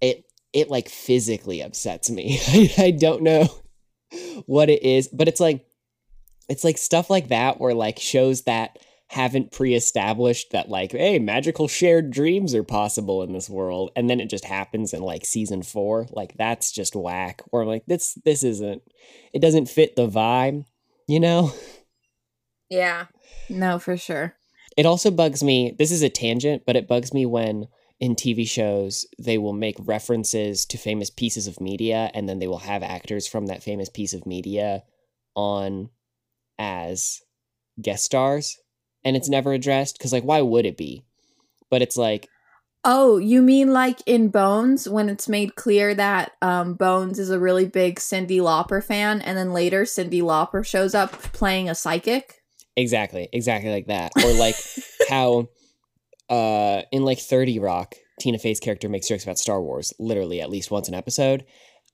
[0.02, 2.40] it it like physically upsets me.
[2.78, 3.48] I, don't know
[4.46, 5.66] what it is, but it's like
[6.50, 11.68] it's like stuff like that where like shows that haven't pre-established that like hey magical
[11.68, 15.62] shared dreams are possible in this world and then it just happens in like season
[15.62, 18.82] 4 like that's just whack or like this this isn't
[19.34, 20.64] it doesn't fit the vibe
[21.12, 21.54] you know?
[22.70, 23.08] Yeah.
[23.50, 24.34] No for sure.
[24.78, 27.68] It also bugs me this is a tangent but it bugs me when
[28.00, 32.48] in TV shows they will make references to famous pieces of media and then they
[32.48, 34.84] will have actors from that famous piece of media
[35.36, 35.90] on
[36.58, 37.20] as
[37.82, 38.58] guest stars
[39.04, 41.04] and it's never addressed because like why would it be?
[41.70, 42.30] But it's like
[42.84, 47.40] oh you mean like in bones when it's made clear that um bones is a
[47.40, 52.42] really big Cyndi Lauper fan and then later Cyndi Lauper shows up playing a psychic?
[52.76, 54.12] Exactly exactly like that.
[54.24, 54.56] Or like
[55.10, 55.50] how
[56.30, 60.50] uh in like 30 rock tina fey's character makes jokes about star wars literally at
[60.50, 61.46] least once an episode.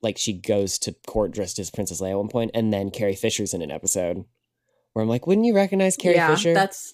[0.02, 3.16] Like she goes to court dressed as princess leia at one point and then carrie
[3.16, 4.24] fisher's in an episode.
[4.94, 6.54] Where i'm like wouldn't you recognize carrie yeah fisher?
[6.54, 6.94] that's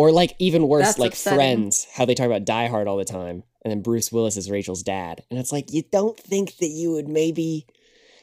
[0.00, 1.36] or like even worse That's like upsetting.
[1.36, 4.50] friends how they talk about die hard all the time and then bruce willis is
[4.50, 7.66] rachel's dad and it's like you don't think that you would maybe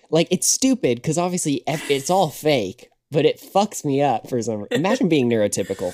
[0.10, 4.66] like it's stupid because obviously it's all fake but it fucks me up for some
[4.72, 5.94] imagine being neurotypical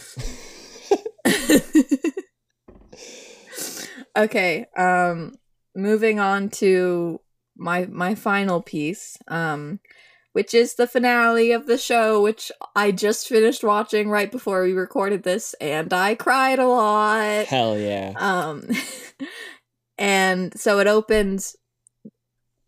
[4.15, 5.33] okay um
[5.75, 7.19] moving on to
[7.57, 9.81] my my final piece um
[10.33, 14.73] which is the finale of the show which i just finished watching right before we
[14.73, 17.45] recorded this and i cried a lot.
[17.45, 18.13] Hell yeah.
[18.17, 18.67] Um
[19.97, 21.55] and so it opens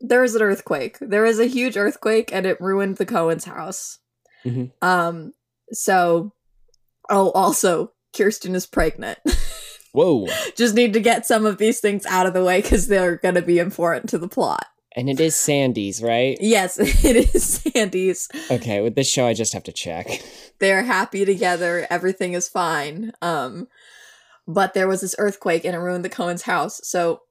[0.01, 0.97] there is an earthquake.
[1.01, 3.99] There is a huge earthquake and it ruined the cohen's house.
[4.45, 4.71] Mhm.
[4.81, 5.33] um
[5.71, 6.31] so
[7.09, 9.19] oh also kirsten is pregnant.
[9.91, 10.27] Whoa.
[10.55, 13.35] Just need to get some of these things out of the way because they're going
[13.35, 16.37] to be important to the plot and it is sandy's right?
[16.39, 18.29] Yes it is sandy's.
[18.49, 20.07] Okay with this show i just have to check.
[20.59, 21.85] They're happy together.
[21.89, 23.11] Everything is fine.
[23.21, 23.67] Um
[24.47, 26.79] but there was this earthquake and it ruined the cohen's house.
[26.83, 27.21] So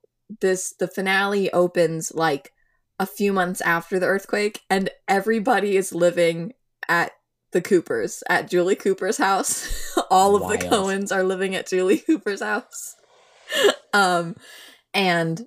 [0.41, 2.53] this the finale opens like
[2.99, 6.53] a few months after the earthquake and everybody is living
[6.89, 7.13] at
[7.53, 9.97] the coopers at julie cooper's house.
[10.11, 10.73] All of the Wild.
[10.73, 12.97] cohens are living at julie cooper's house.
[13.93, 14.37] Um
[14.93, 15.43] and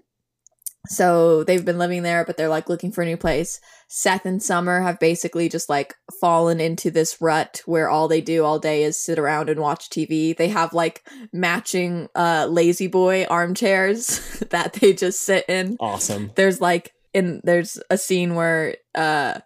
[0.89, 3.59] So they've been living there, but they're like looking for a new place.
[3.87, 8.43] Seth and Summer have basically just like fallen into this rut where all they do
[8.43, 10.35] all day is sit around and watch TV.
[10.35, 15.77] They have like matching uh La-Z-Boy armchairs that they just sit in.
[15.79, 16.31] Awesome.
[16.35, 19.39] There's like in there's a scene where uh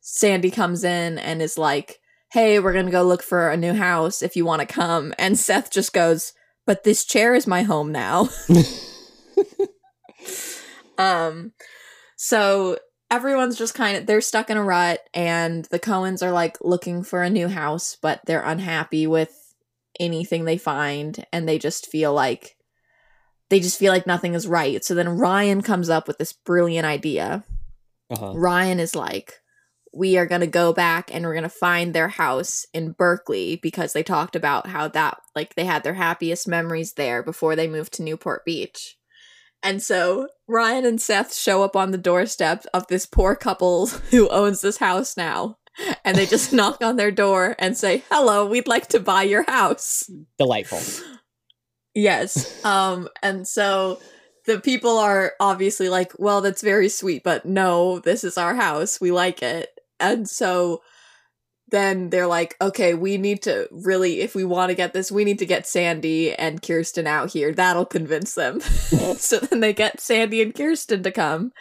[0.00, 1.98] Sandy comes in and is like,
[2.30, 5.14] "Hey, we're going to go look for a new house if you want to come."
[5.18, 6.34] And Seth just goes,
[6.66, 8.28] "But this chair is my home now."
[10.98, 11.52] um
[12.16, 12.78] so
[13.10, 17.02] everyone's just kind of they're stuck in a rut and the Cohens are like looking
[17.02, 19.54] for a new house, but they're unhappy with
[20.00, 22.56] anything they find and they just feel like
[23.50, 24.84] they just feel like nothing is right.
[24.84, 27.44] So then Ryan comes up with this brilliant idea.
[28.10, 28.32] Uh-huh.
[28.34, 29.40] Ryan is like,
[29.92, 33.60] we are going to go back and we're going to find their house in Berkeley
[33.62, 37.68] because they talked about how that, like, they had their happiest memories there before they
[37.68, 38.96] moved to Newport Beach.
[39.64, 44.28] And so Ryan and Seth show up on the doorstep of this poor couple who
[44.28, 45.56] owns this house now.
[46.04, 49.42] And they just knock on their door and say, Hello, we'd like to buy your
[49.44, 50.08] house.
[50.38, 50.80] Delightful.
[51.94, 52.64] Yes.
[52.64, 54.00] Um, and so
[54.46, 59.00] the people are obviously like, well, that's very sweet, but no, this is our house.
[59.00, 59.70] We like it.
[59.98, 60.82] And so
[61.74, 65.24] then they're like, okay, we need to really, if we want to get this, we
[65.24, 67.52] need to get Sandy and Kirsten out here.
[67.52, 68.60] That'll convince them.
[69.18, 71.52] so then they get Sandy and Kirsten to come.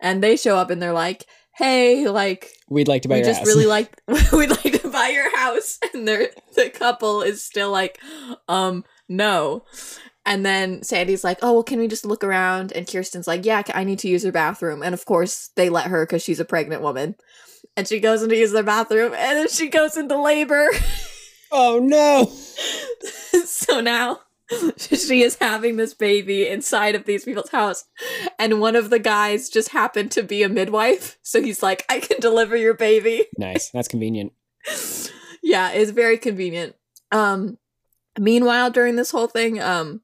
[0.00, 1.26] And they show up and they're like,
[1.56, 3.48] hey, like, We'd like to buy we your just house.
[3.48, 4.00] really like
[4.32, 7.98] we'd like to buy your house and they're the couple is still like
[8.48, 9.64] um no
[10.24, 13.62] and then sandy's like oh well can we just look around and kirsten's like yeah
[13.74, 16.44] i need to use her bathroom and of course they let her because she's a
[16.46, 17.14] pregnant woman
[17.76, 20.68] and she goes in to use their bathroom and then she goes into labor
[21.52, 22.30] oh no.
[23.44, 24.20] so now
[24.76, 27.84] she is having this baby inside of these people's house
[28.38, 31.98] and one of the guys just happened to be a midwife so he's like i
[32.00, 33.70] can deliver your baby Nice.
[33.70, 34.32] That's convenient.
[35.42, 36.76] yeah, it's very convenient.
[37.10, 37.58] Um
[38.18, 40.02] meanwhile during this whole thing, um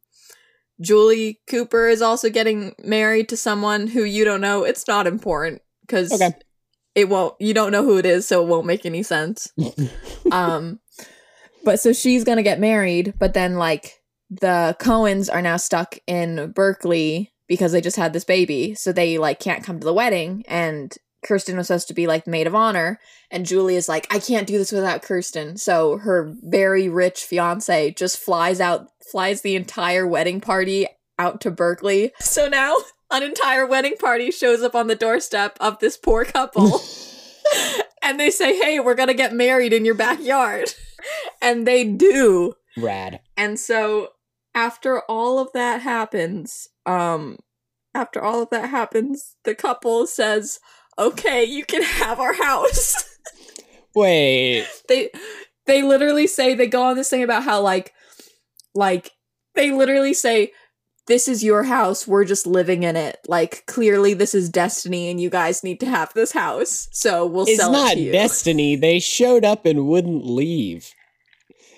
[0.80, 4.64] Julie Cooper is also getting married to someone who you don't know.
[4.64, 6.32] It's not important cuz Okay.
[6.98, 9.52] It won't you don't know who it is, so it won't make any sense.
[10.32, 10.80] um
[11.64, 16.52] but so she's to get married, but then like the Cohens are now stuck in
[16.52, 20.42] Berkeley because they just had this baby, so they like can't come to the wedding
[20.48, 24.12] and Kirsten was supposed to be like the maid of honor and Julie is like
[24.12, 25.56] I can't do this without Kirsten.
[25.56, 31.50] So her very rich fiance just flies out flies the entire wedding party out to
[31.50, 32.12] Berkeley.
[32.18, 32.76] So now
[33.10, 36.82] an entire wedding party shows up on the doorstep of this poor couple.
[38.02, 40.74] and they say, "Hey, we're going to get married in your backyard."
[41.42, 42.54] and they do.
[42.76, 43.20] Rad.
[43.36, 44.10] And so
[44.54, 47.38] after all of that happens, um
[47.94, 50.60] after all of that happens, the couple says,
[50.98, 52.94] "Okay, you can have our house."
[53.94, 54.66] Wait.
[54.88, 55.10] they
[55.66, 57.92] they literally say they go on this thing about how like
[58.74, 59.12] like
[59.54, 60.52] they literally say
[61.08, 65.20] this is your house we're just living in it like clearly this is destiny and
[65.20, 68.12] you guys need to have this house so we'll It's sell not it to you
[68.12, 68.76] destiny.
[68.76, 70.92] They showed up and wouldn't leave.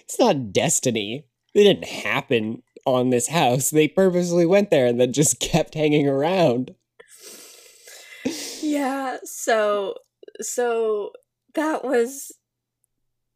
[0.00, 1.24] It's not destiny.
[1.54, 3.70] It didn't happen on this house.
[3.70, 6.74] They purposely went there and then just kept hanging around.
[8.60, 9.94] yeah so
[10.40, 11.12] so
[11.54, 12.32] that was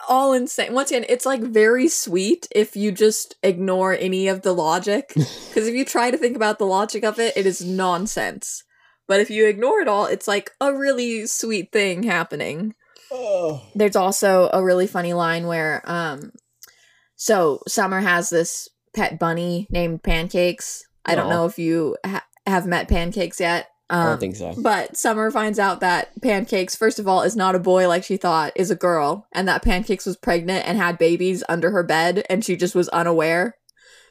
[0.09, 0.75] all insane.
[0.75, 5.69] Once again it's like very sweet if you just ignore any of the logic because
[5.69, 8.65] if you try to think about the logic of it it is nonsense.
[9.07, 12.75] But if you ignore it all it's like a really sweet thing happening.
[13.13, 13.63] Oh.
[13.77, 16.33] there's also a really funny line where um
[17.15, 20.85] so summer has this pet bunny named pancakes.
[21.05, 24.55] I don't know if you ha- have met pancakes yet um, I don't think so.
[24.59, 28.17] but Summer finds out that Pancakes, first of all, is not a boy like she
[28.17, 32.25] thought, is a girl, and that Pancakes was pregnant and had babies under her bed,
[32.31, 33.57] and she just was unaware.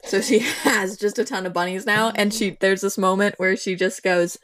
[0.04, 3.56] So she has just a ton of bunnies now, and she there's this moment where
[3.56, 4.38] she just goes,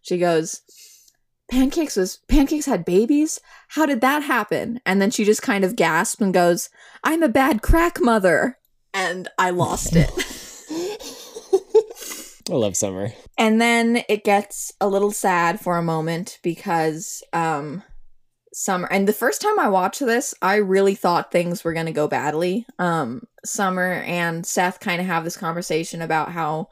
[0.00, 0.62] she goes,
[1.48, 3.38] Pancakes was Pancakes had babies?
[3.68, 4.80] How did that happen?
[4.86, 6.70] And then she just kind of gasps and goes,
[7.04, 8.58] I'm a bad crack mother.
[8.94, 10.10] And I lost it.
[12.50, 13.12] I love summer.
[13.38, 17.82] And then it gets a little sad for a moment because um
[18.54, 21.92] Summer and the first time I watched this, I really thought things were going to
[21.92, 22.66] go badly.
[22.78, 26.68] Um Summer and Seth kind of have this conversation about how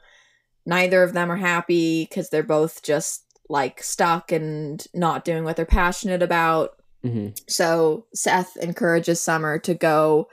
[0.65, 5.55] neither of them are happy cuz they're both just like stuck and not doing what
[5.55, 6.71] they're passionate about.
[7.03, 10.27] hmm So Seth encourages Summer to go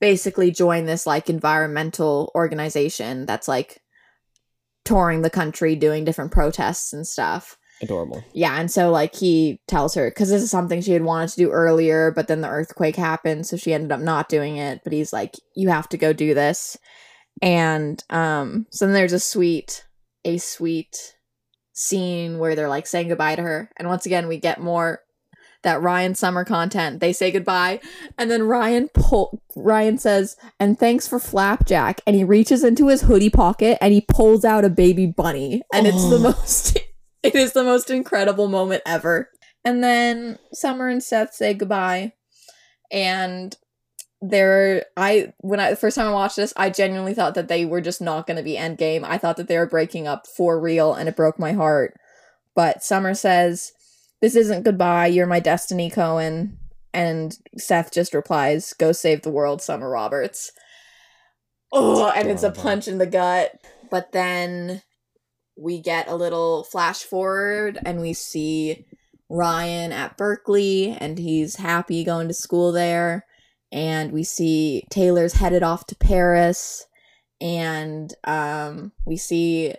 [0.00, 3.80] basically join this like environmental organization that's like
[4.84, 7.58] touring the country doing different protests and stuff.
[7.82, 8.22] Adorable.
[8.32, 11.36] Yeah, and so like he tells her because this is something she had wanted to
[11.36, 14.80] do earlier, but then the earthquake happened, so she ended up not doing it.
[14.84, 16.78] But he's like, "You have to go do this,"
[17.42, 19.86] and um, so then there's a sweet,
[20.24, 21.16] a sweet
[21.72, 25.00] scene where they're like saying goodbye to her, and once again we get more
[25.64, 27.00] that Ryan summer content.
[27.00, 27.80] They say goodbye,
[28.16, 33.02] and then Ryan pull Ryan says, "And thanks for flapjack," and he reaches into his
[33.02, 36.18] hoodie pocket and he pulls out a baby bunny, and it's the Oh.
[36.18, 36.78] most.
[37.24, 39.30] It is the most incredible moment ever.
[39.64, 42.12] And then Summer and Seth say goodbye,
[42.92, 43.56] and
[44.20, 47.64] they're I when I the first time I watched this, I genuinely thought that they
[47.64, 49.04] were just not going to be endgame.
[49.04, 51.94] I thought that they were breaking up for real, and it broke my heart.
[52.54, 53.72] But Summer says,
[54.24, 55.08] "This isn't goodbye.
[55.08, 56.56] You're my destiny, Cohen."
[56.94, 60.50] And Seth just replies, "Go save the world, Summer Roberts."
[61.70, 63.60] Oh, and it's a punch in the gut.
[63.90, 64.80] But then
[65.56, 68.86] we get a little flash forward and we see
[69.28, 73.26] Ryan at Berkeley and he's happy going to school there.
[73.70, 76.86] And we see Taylor's headed off to Paris.
[77.40, 79.74] And um, we see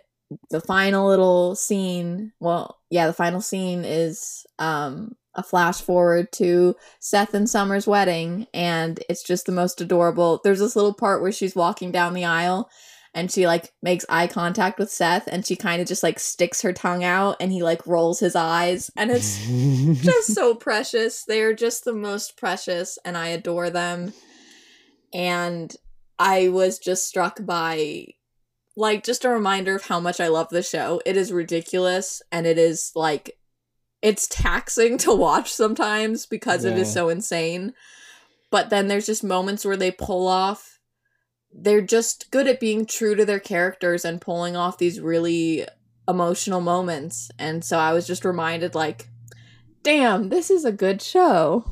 [0.49, 2.31] the final little scene.
[2.39, 8.47] Well, yeah, the final scene is um, a flash forward to Seth and Summer's wedding.
[8.53, 10.41] And it's just the most adorable.
[10.43, 12.69] There's this little part where she's walking down the aisle
[13.13, 16.61] and she like makes eye contact with Seth and she kind of just like sticks
[16.61, 19.39] her tongue out and he like rolls his eyes and it's
[20.03, 21.23] just so precious.
[21.23, 24.13] They're just the most precious and I adore them.
[25.13, 25.73] And
[26.19, 28.07] I was just struck by
[28.75, 31.01] like just a reminder of how much I love the show.
[31.05, 33.37] It is ridiculous and it is like
[34.01, 37.73] it's taxing to watch sometimes because it is so insane.
[38.51, 40.75] But then there's just moments where they pull off
[41.57, 45.65] they're just good at being true to their characters and pulling off these really
[46.07, 47.31] emotional moments.
[47.39, 49.07] And so I was just reminded like
[49.83, 51.63] damn, this is a good show.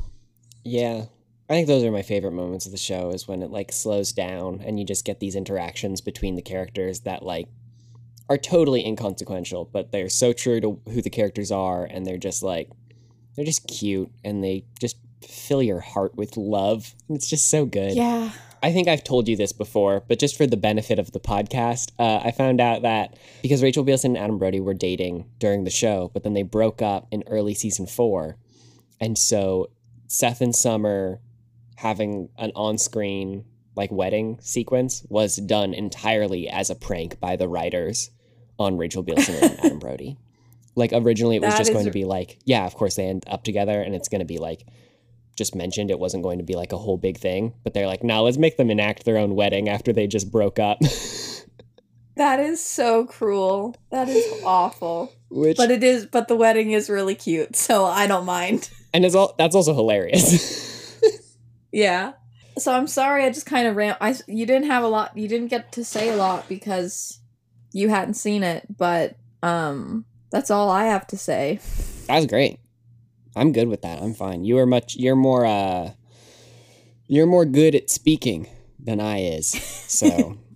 [0.62, 1.06] Yeah.
[1.48, 4.12] I think those are my favorite moments of the show is when it like slows
[4.12, 7.48] down and you just get these interactions between the characters that like
[8.30, 12.42] are totally inconsequential, but they're so true to who the characters are and they're just
[12.42, 12.70] like
[13.36, 16.94] they're just cute and they just fill your heart with love.
[17.10, 17.94] It's just so good.
[17.94, 18.30] Yeah.
[18.62, 21.92] I think I've told you this before, but just for the benefit of the podcast,
[21.98, 25.70] uh, I found out that because Rachel Bilson and Adam Brody were dating during the
[25.70, 28.38] show, but then they broke up in early season four.
[28.98, 29.68] And so
[30.06, 31.20] Seth and Summer
[31.76, 33.44] having an on screen
[33.76, 38.10] like wedding sequence was done entirely as a prank by the writers
[38.58, 40.16] on Rachel Bilson and Adam Brody.
[40.76, 43.24] Like originally it was That just going to be like, yeah, of course they end
[43.26, 44.64] up together and it's going to be like
[45.36, 48.04] just mentioned it wasn't going to be like a whole big thing, but they're like,
[48.04, 50.78] "Now let's make them enact their own wedding after they just broke up."
[52.16, 53.74] That is so cruel.
[53.90, 55.12] That is awful.
[55.30, 58.70] Which But it is but the wedding is really cute, so I don't mind.
[58.92, 60.70] and it's all that's also hilarious.
[61.74, 62.12] Yeah.
[62.56, 65.26] So I'm sorry I just kind of ran I you didn't have a lot you
[65.26, 67.18] didn't get to say a lot because
[67.72, 71.58] you hadn't seen it, but um that's all I have to say.
[72.06, 72.60] that was great.
[73.36, 74.00] I'm good with that.
[74.00, 74.44] I'm fine.
[74.44, 75.90] You are much you're more uh
[77.08, 78.46] you're more good at speaking
[78.78, 79.48] than I is.
[79.50, 80.38] So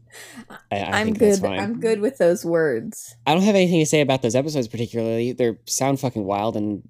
[0.71, 1.45] I, I I'm good.
[1.45, 3.17] I'm good with those words.
[3.27, 5.33] I don't have anything to say about those episodes particularly.
[5.33, 6.83] They sound fucking wild, and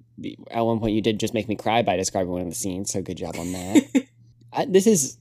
[0.50, 2.92] at one point you did just make me cry by describing one of the scenes.
[2.92, 4.06] So good job on that.
[4.52, 5.18] I, this is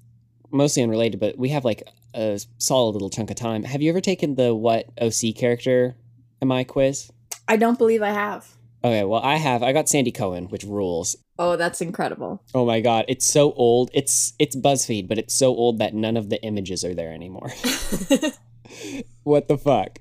[0.52, 3.64] mostly unrelated, but we have like a solid little chunk of time.
[3.64, 5.96] Have you ever taken the what OC character
[6.42, 7.12] am I quiz?
[7.48, 8.48] I don't believe I have.
[8.84, 9.64] Okay, well I have.
[9.64, 11.16] I got Sandy Cohen, which rules.
[11.40, 12.42] Oh, that's incredible.
[12.54, 13.92] Oh my god, it's so old.
[13.94, 17.52] It's it's BuzzFeed, but it's so old that none of the images are there anymore.
[19.24, 20.00] what the fuck?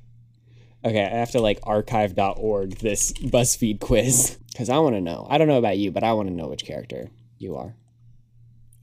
[0.84, 5.26] Okay, I have to like archive.org this BuzzFeed quiz because I want to know.
[5.28, 7.74] I don't know about you, but I want to know which character you are.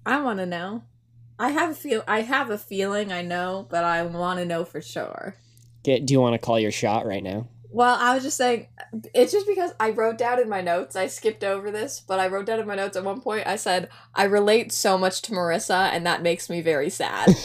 [0.06, 0.84] I want to know.
[1.40, 2.04] I have a feel.
[2.08, 5.36] I have a feeling I know, but I want to know for sure.
[5.84, 7.48] Get, do you want to call your shot right now?
[7.70, 8.68] Well, I was just saying,
[9.16, 10.96] it's just because I wrote down in my notes.
[10.96, 13.48] I skipped over this, but I wrote down in my notes at one point.
[13.48, 17.30] I said I relate so much to Marissa, and that makes me very sad.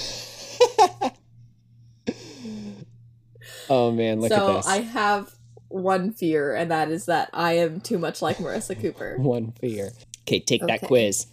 [3.71, 4.67] oh man, look so at this.
[4.67, 5.35] I have
[5.69, 9.17] one fear, and that is that I am too much like Marissa Cooper.
[9.19, 9.93] One fear.
[10.23, 11.27] Okay, take that quiz.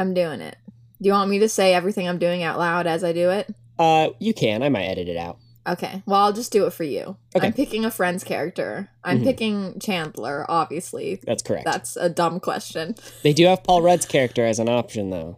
[0.00, 0.56] I'm doing it.
[1.02, 3.54] Do you want me to say everything I'm doing out loud as I do it?
[3.78, 4.62] Uh, you can.
[4.62, 5.38] I might edit it out.
[5.68, 6.02] Okay.
[6.06, 7.16] Well, I'll just do it for you.
[7.36, 7.46] Okay.
[7.46, 8.90] I'm picking a friend's character.
[9.04, 9.24] I'm Mhm.
[9.24, 11.20] picking Chandler, obviously.
[11.26, 11.64] That's correct.
[11.66, 12.94] That's a dumb question.
[13.22, 15.36] they do have Paul Rudd's character as an option, though.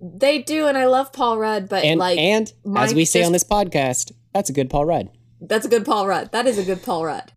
[0.00, 3.32] They do, and I love Paul Rudd, but And like and as we say on
[3.32, 5.10] this podcast, that's a good Paul Rudd.
[5.40, 6.32] That's a good Paul Rudd.
[6.32, 7.32] That is a good Paul Rudd.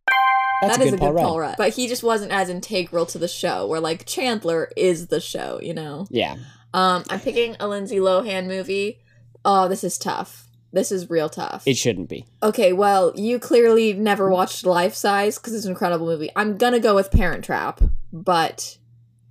[0.61, 1.23] That's That is a good, Paul, Rudd.
[1.25, 1.55] Paul Rudd.
[1.57, 3.65] But he just wasn't as integral to the show.
[3.65, 6.05] Where like Chandler is the show, you know.
[6.11, 6.35] Yeah.
[6.73, 8.99] Um, I'm picking a Lindsay Lohan movie.
[9.43, 10.47] Oh, this is tough.
[10.73, 11.63] This is real tough.
[11.67, 12.25] It shouldn't be.
[12.41, 16.29] okay, well, you clearly never watched Life Size because it's an incredible movie.
[16.35, 17.81] I'm gonna go with Parent Trap,
[18.13, 18.77] but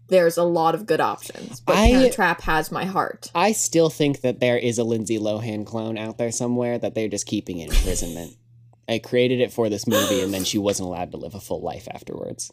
[0.09, 1.61] there's a lot of good options.
[1.61, 3.30] But I- Parent Trap has my heart.
[3.34, 7.09] I still think that there is a Lindsay Lohan clone out there somewhere that they're
[7.09, 8.36] just keeping in imprisonment.
[8.88, 11.62] I created it for this movie, and then she wasn't allowed to live a full
[11.62, 12.53] life afterwards,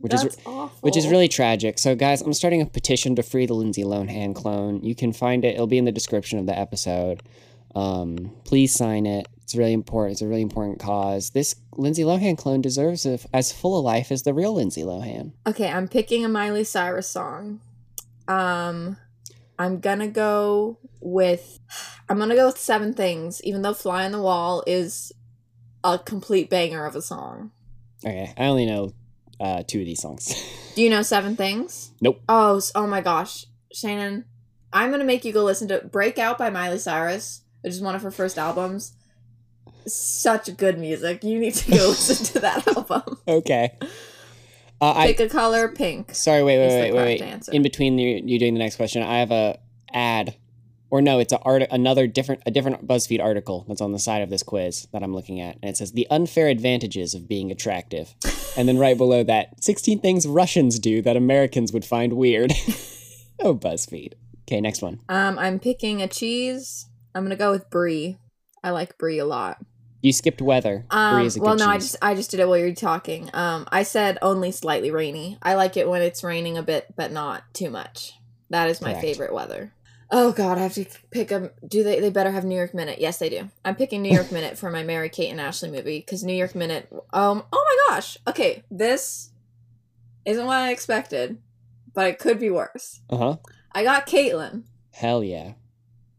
[0.00, 0.68] which is awful.
[0.80, 1.78] which is really tragic.
[1.78, 4.82] So, guys, I'm starting a petition to free the Lindsay Lohan clone.
[4.82, 7.22] You can find it; it'll be in the description of the episode.
[7.74, 9.28] Um, please sign it.
[9.42, 10.12] It's really important.
[10.12, 11.30] It's a really important cause.
[11.30, 15.32] This Lindsay Lohan clone deserves a, as full a life as the real Lindsay Lohan.
[15.46, 17.60] Okay, I'm picking a Miley Cyrus song.
[18.28, 18.96] Um
[19.58, 21.58] I'm gonna go with
[22.08, 25.12] I'm gonna go with Seven Things, even though Fly on the Wall is
[25.82, 27.50] a complete banger of a song.
[28.04, 28.92] Okay, I only know
[29.40, 30.32] uh, two of these songs.
[30.76, 31.90] Do you know Seven Things?
[32.00, 32.20] Nope.
[32.28, 34.24] Oh, oh my gosh, Shannon,
[34.72, 37.94] I'm gonna make you go listen to "Break Out" by Miley Cyrus, which is one
[37.94, 38.92] of her first albums.
[39.86, 41.24] Such good music.
[41.24, 43.18] You need to go listen to that album.
[43.26, 43.70] okay.
[44.82, 46.14] Uh, I Pick a color, pink.
[46.14, 46.42] sorry.
[46.42, 47.22] Wait, wait, wait, wait, wait.
[47.22, 47.52] answer.
[47.52, 49.58] In between you, you doing the next question, I have a
[49.92, 50.34] ad,
[50.90, 54.22] or no, it's a art another different a different BuzzFeed article that's on the side
[54.22, 57.50] of this quiz that I'm looking at, and it says the unfair advantages of being
[57.50, 58.14] attractive,
[58.56, 62.52] and then right below that, 16 things Russians do that Americans would find weird.
[63.40, 64.14] oh, BuzzFeed.
[64.48, 65.00] Okay, next one.
[65.08, 66.86] Um, I'm picking a cheese.
[67.14, 68.18] I'm gonna go with brie.
[68.62, 69.58] I like brie a lot.
[70.02, 70.86] You skipped weather.
[70.90, 72.64] Brie Um, is a well, good no, I just I just did it while you
[72.64, 73.30] were talking.
[73.34, 75.38] Um, I said only slightly rainy.
[75.42, 78.14] I like it when it's raining a bit, but not too much.
[78.48, 79.04] That is my Correct.
[79.04, 79.72] favorite weather.
[80.12, 81.50] Oh God, I have to pick a.
[81.66, 82.00] Do they?
[82.00, 83.00] They better have New York Minute.
[83.00, 83.48] Yes, they do.
[83.64, 86.54] I'm picking New York Minute for my Mary Kate and Ashley movie because New York
[86.54, 86.88] Minute.
[87.12, 87.44] Um.
[87.52, 88.18] Oh my gosh.
[88.26, 89.30] Okay, this
[90.24, 91.38] isn't what I expected,
[91.94, 93.00] but it could be worse.
[93.08, 93.36] Uh huh.
[93.72, 94.64] I got Caitlin.
[94.92, 95.52] Hell yeah.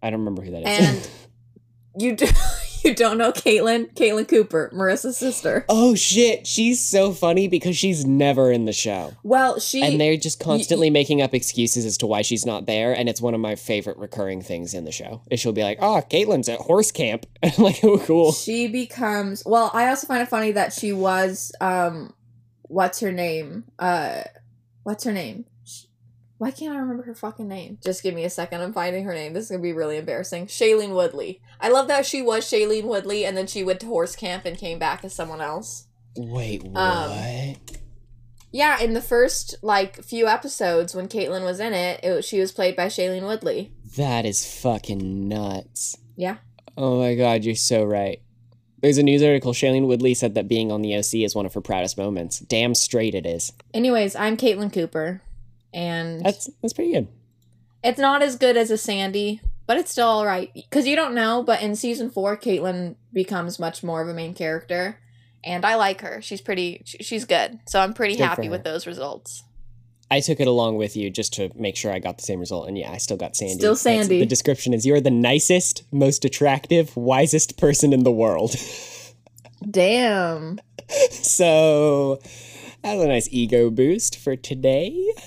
[0.02, 0.88] I don't remember who that is.
[0.90, 1.10] And-
[1.98, 2.26] You do.
[2.92, 3.94] You don't know Caitlin?
[3.94, 5.66] Caitlin Cooper, Marissa's sister.
[5.70, 9.14] oh shit, she's so funny because she's never in the show.
[9.24, 12.94] Well, she and they're just constantly making up excuses as to why she's not there
[12.94, 15.78] and it's one of my favorite recurring things in the show is she'll be like
[15.82, 20.08] oh caitlin's at horse camp and i'm like oh cool she becomes well i also
[20.08, 22.14] find it funny that she was um
[22.64, 24.24] what's her name uh
[24.84, 25.46] what's her name
[26.42, 27.78] why can't i remember her fucking name?
[27.86, 29.34] Just give me a second i'm finding her name.
[29.34, 30.48] This is gonna be really embarrassing.
[30.48, 31.40] Shailene woodley.
[31.60, 34.58] I love that she was shailene woodley and then she went to horse camp and
[34.58, 35.86] came back as someone else.
[36.18, 36.82] Wait what?
[36.82, 37.56] Um,
[38.52, 42.52] yeah in the first like few episodes when caitlin was in it, it she was
[42.52, 43.72] played by shailene woodley.
[43.96, 45.96] That is fucking nuts.
[46.16, 46.38] Yeah.
[46.76, 48.20] oh my god you're so right.
[48.82, 51.54] There's a news article shailene woodley said that being on the oc is one of
[51.54, 52.40] her proudest moments.
[52.40, 53.54] Damn straight it is.
[53.76, 55.22] Anyways i'm caitlin cooper
[55.74, 57.08] and that's that's pretty good
[57.84, 60.52] It's not as good as a Sandy, but it's still all right.
[60.54, 64.34] Because you don't know, but in season four, Caitlin becomes much more of a main
[64.34, 65.00] character,
[65.44, 66.22] and I like her.
[66.22, 66.84] She's pretty.
[66.86, 67.60] She's good.
[67.68, 69.44] So I'm pretty Good happy with those results.
[70.12, 72.68] I took it along with you just to make sure I got the same result,
[72.68, 73.54] and yeah, I still got Sandy.
[73.56, 74.20] Still That's- Sandy.
[74.20, 78.54] the description is you're the nicest, most attractive, wisest person in the world.
[79.72, 80.60] Damn.
[81.12, 82.20] so
[82.84, 85.14] that's a nice ego boost for today.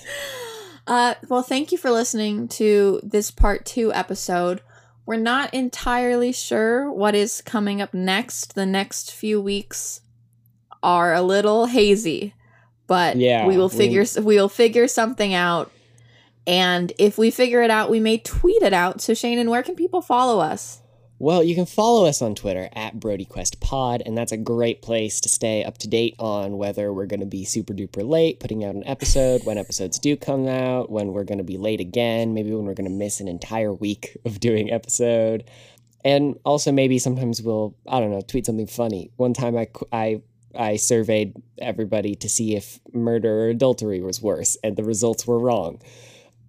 [0.87, 4.61] Uh, well, thank you for listening to this part two episode.
[5.07, 8.53] We're not entirely sure what is coming up next.
[8.53, 10.01] The next few weeks
[10.83, 12.35] are a little hazy,
[12.85, 15.71] but Yeah, we will we- figure we will figure something out.
[16.45, 19.01] And if we figure it out, we may tweet it out.
[19.01, 20.81] So, Shannon, where can people follow us?
[21.17, 25.29] Well, you can follow us on Twitter at BrodyQuestPod, and that's a great place to
[25.29, 28.75] stay up to date on whether we're going to be super duper late putting out
[28.75, 32.53] an episode, when episodes do come out, when we're going to be late again, maybe
[32.53, 35.49] when we're going to miss an entire week of doing episode.
[36.03, 39.09] And also maybe sometimes we'll, I don't know, tweet something funny.
[39.15, 40.21] One time I, I,
[40.53, 45.39] I surveyed everybody to see if murder or adultery was worse, and the results were
[45.39, 45.81] wrong.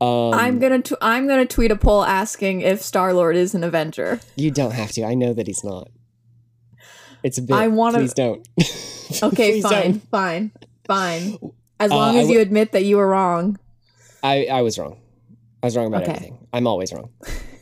[0.01, 3.65] Um, I'm gonna t- I'm gonna tweet a poll asking if Star Lord is an
[3.65, 4.21] Avenger.
[4.37, 5.05] You don't have to.
[5.05, 5.89] I know that he's not.
[7.23, 7.57] It's a bit.
[7.57, 8.47] I wanna- Please don't.
[9.23, 10.09] Okay, Please fine, don't.
[10.11, 10.51] fine,
[10.85, 11.39] fine.
[11.79, 13.57] As Uh, long I as w- you admit that you were wrong.
[14.23, 14.97] I I was wrong.
[15.63, 16.11] I was wrong about Okay.
[16.13, 16.39] everything.
[16.53, 17.11] I'm always wrong.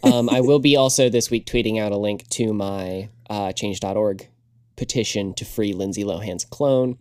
[0.02, 4.26] Um, I will be also this week tweeting out a link to my uh, Change.org
[4.76, 6.96] petition to free Lindsay Lohan's clone.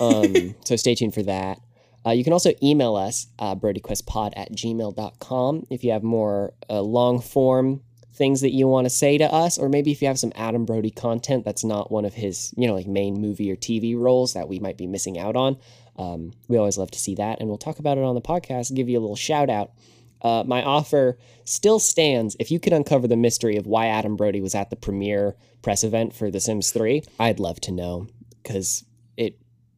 [0.00, 1.58] Um, so stay tuned for that.
[2.04, 6.80] Uh, you can also email us, uh, brodyquestpod at gmail.com, if you have more uh,
[6.80, 7.80] long form
[8.14, 10.64] things that you want to say to us, or maybe if you have some Adam
[10.64, 14.34] Brody content that's not one of his, you know, like main movie or TV roles
[14.34, 15.56] that we might be missing out on,
[15.96, 17.40] um, we always love to see that.
[17.40, 19.72] And we'll talk about it on the podcast give you a little shout out.
[20.20, 22.36] Uh, my offer still stands.
[22.38, 25.82] If you could uncover the mystery of why Adam Brody was at the premiere press
[25.82, 28.06] event for The Sims 3, I'd love to know
[28.42, 28.84] because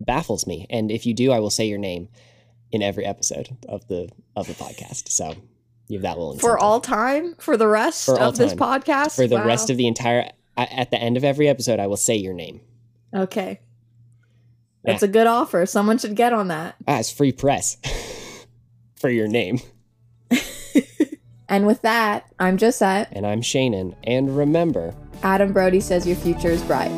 [0.06, 0.66] baffles me.
[0.70, 2.08] And if you do, I will say your name
[2.72, 5.08] in every episode of the of the podcast.
[5.08, 5.34] So
[5.88, 7.34] you have that little For all time?
[7.38, 9.14] For the rest For of this podcast?
[9.16, 9.46] for the Wow.
[9.46, 10.30] rest of the entire.
[10.56, 12.60] At the end of every episode, I will say your name.
[13.12, 13.60] Okay.
[14.84, 15.66] That's a good offer.
[15.66, 16.76] Someone should get on that.
[16.86, 17.76] Ah, it's free press
[18.96, 19.60] for your name.
[21.46, 23.08] And with that, I'm Josette.
[23.12, 23.94] And I'm Shannon.
[24.04, 26.90] And remember, Adam Brody says your future is bright.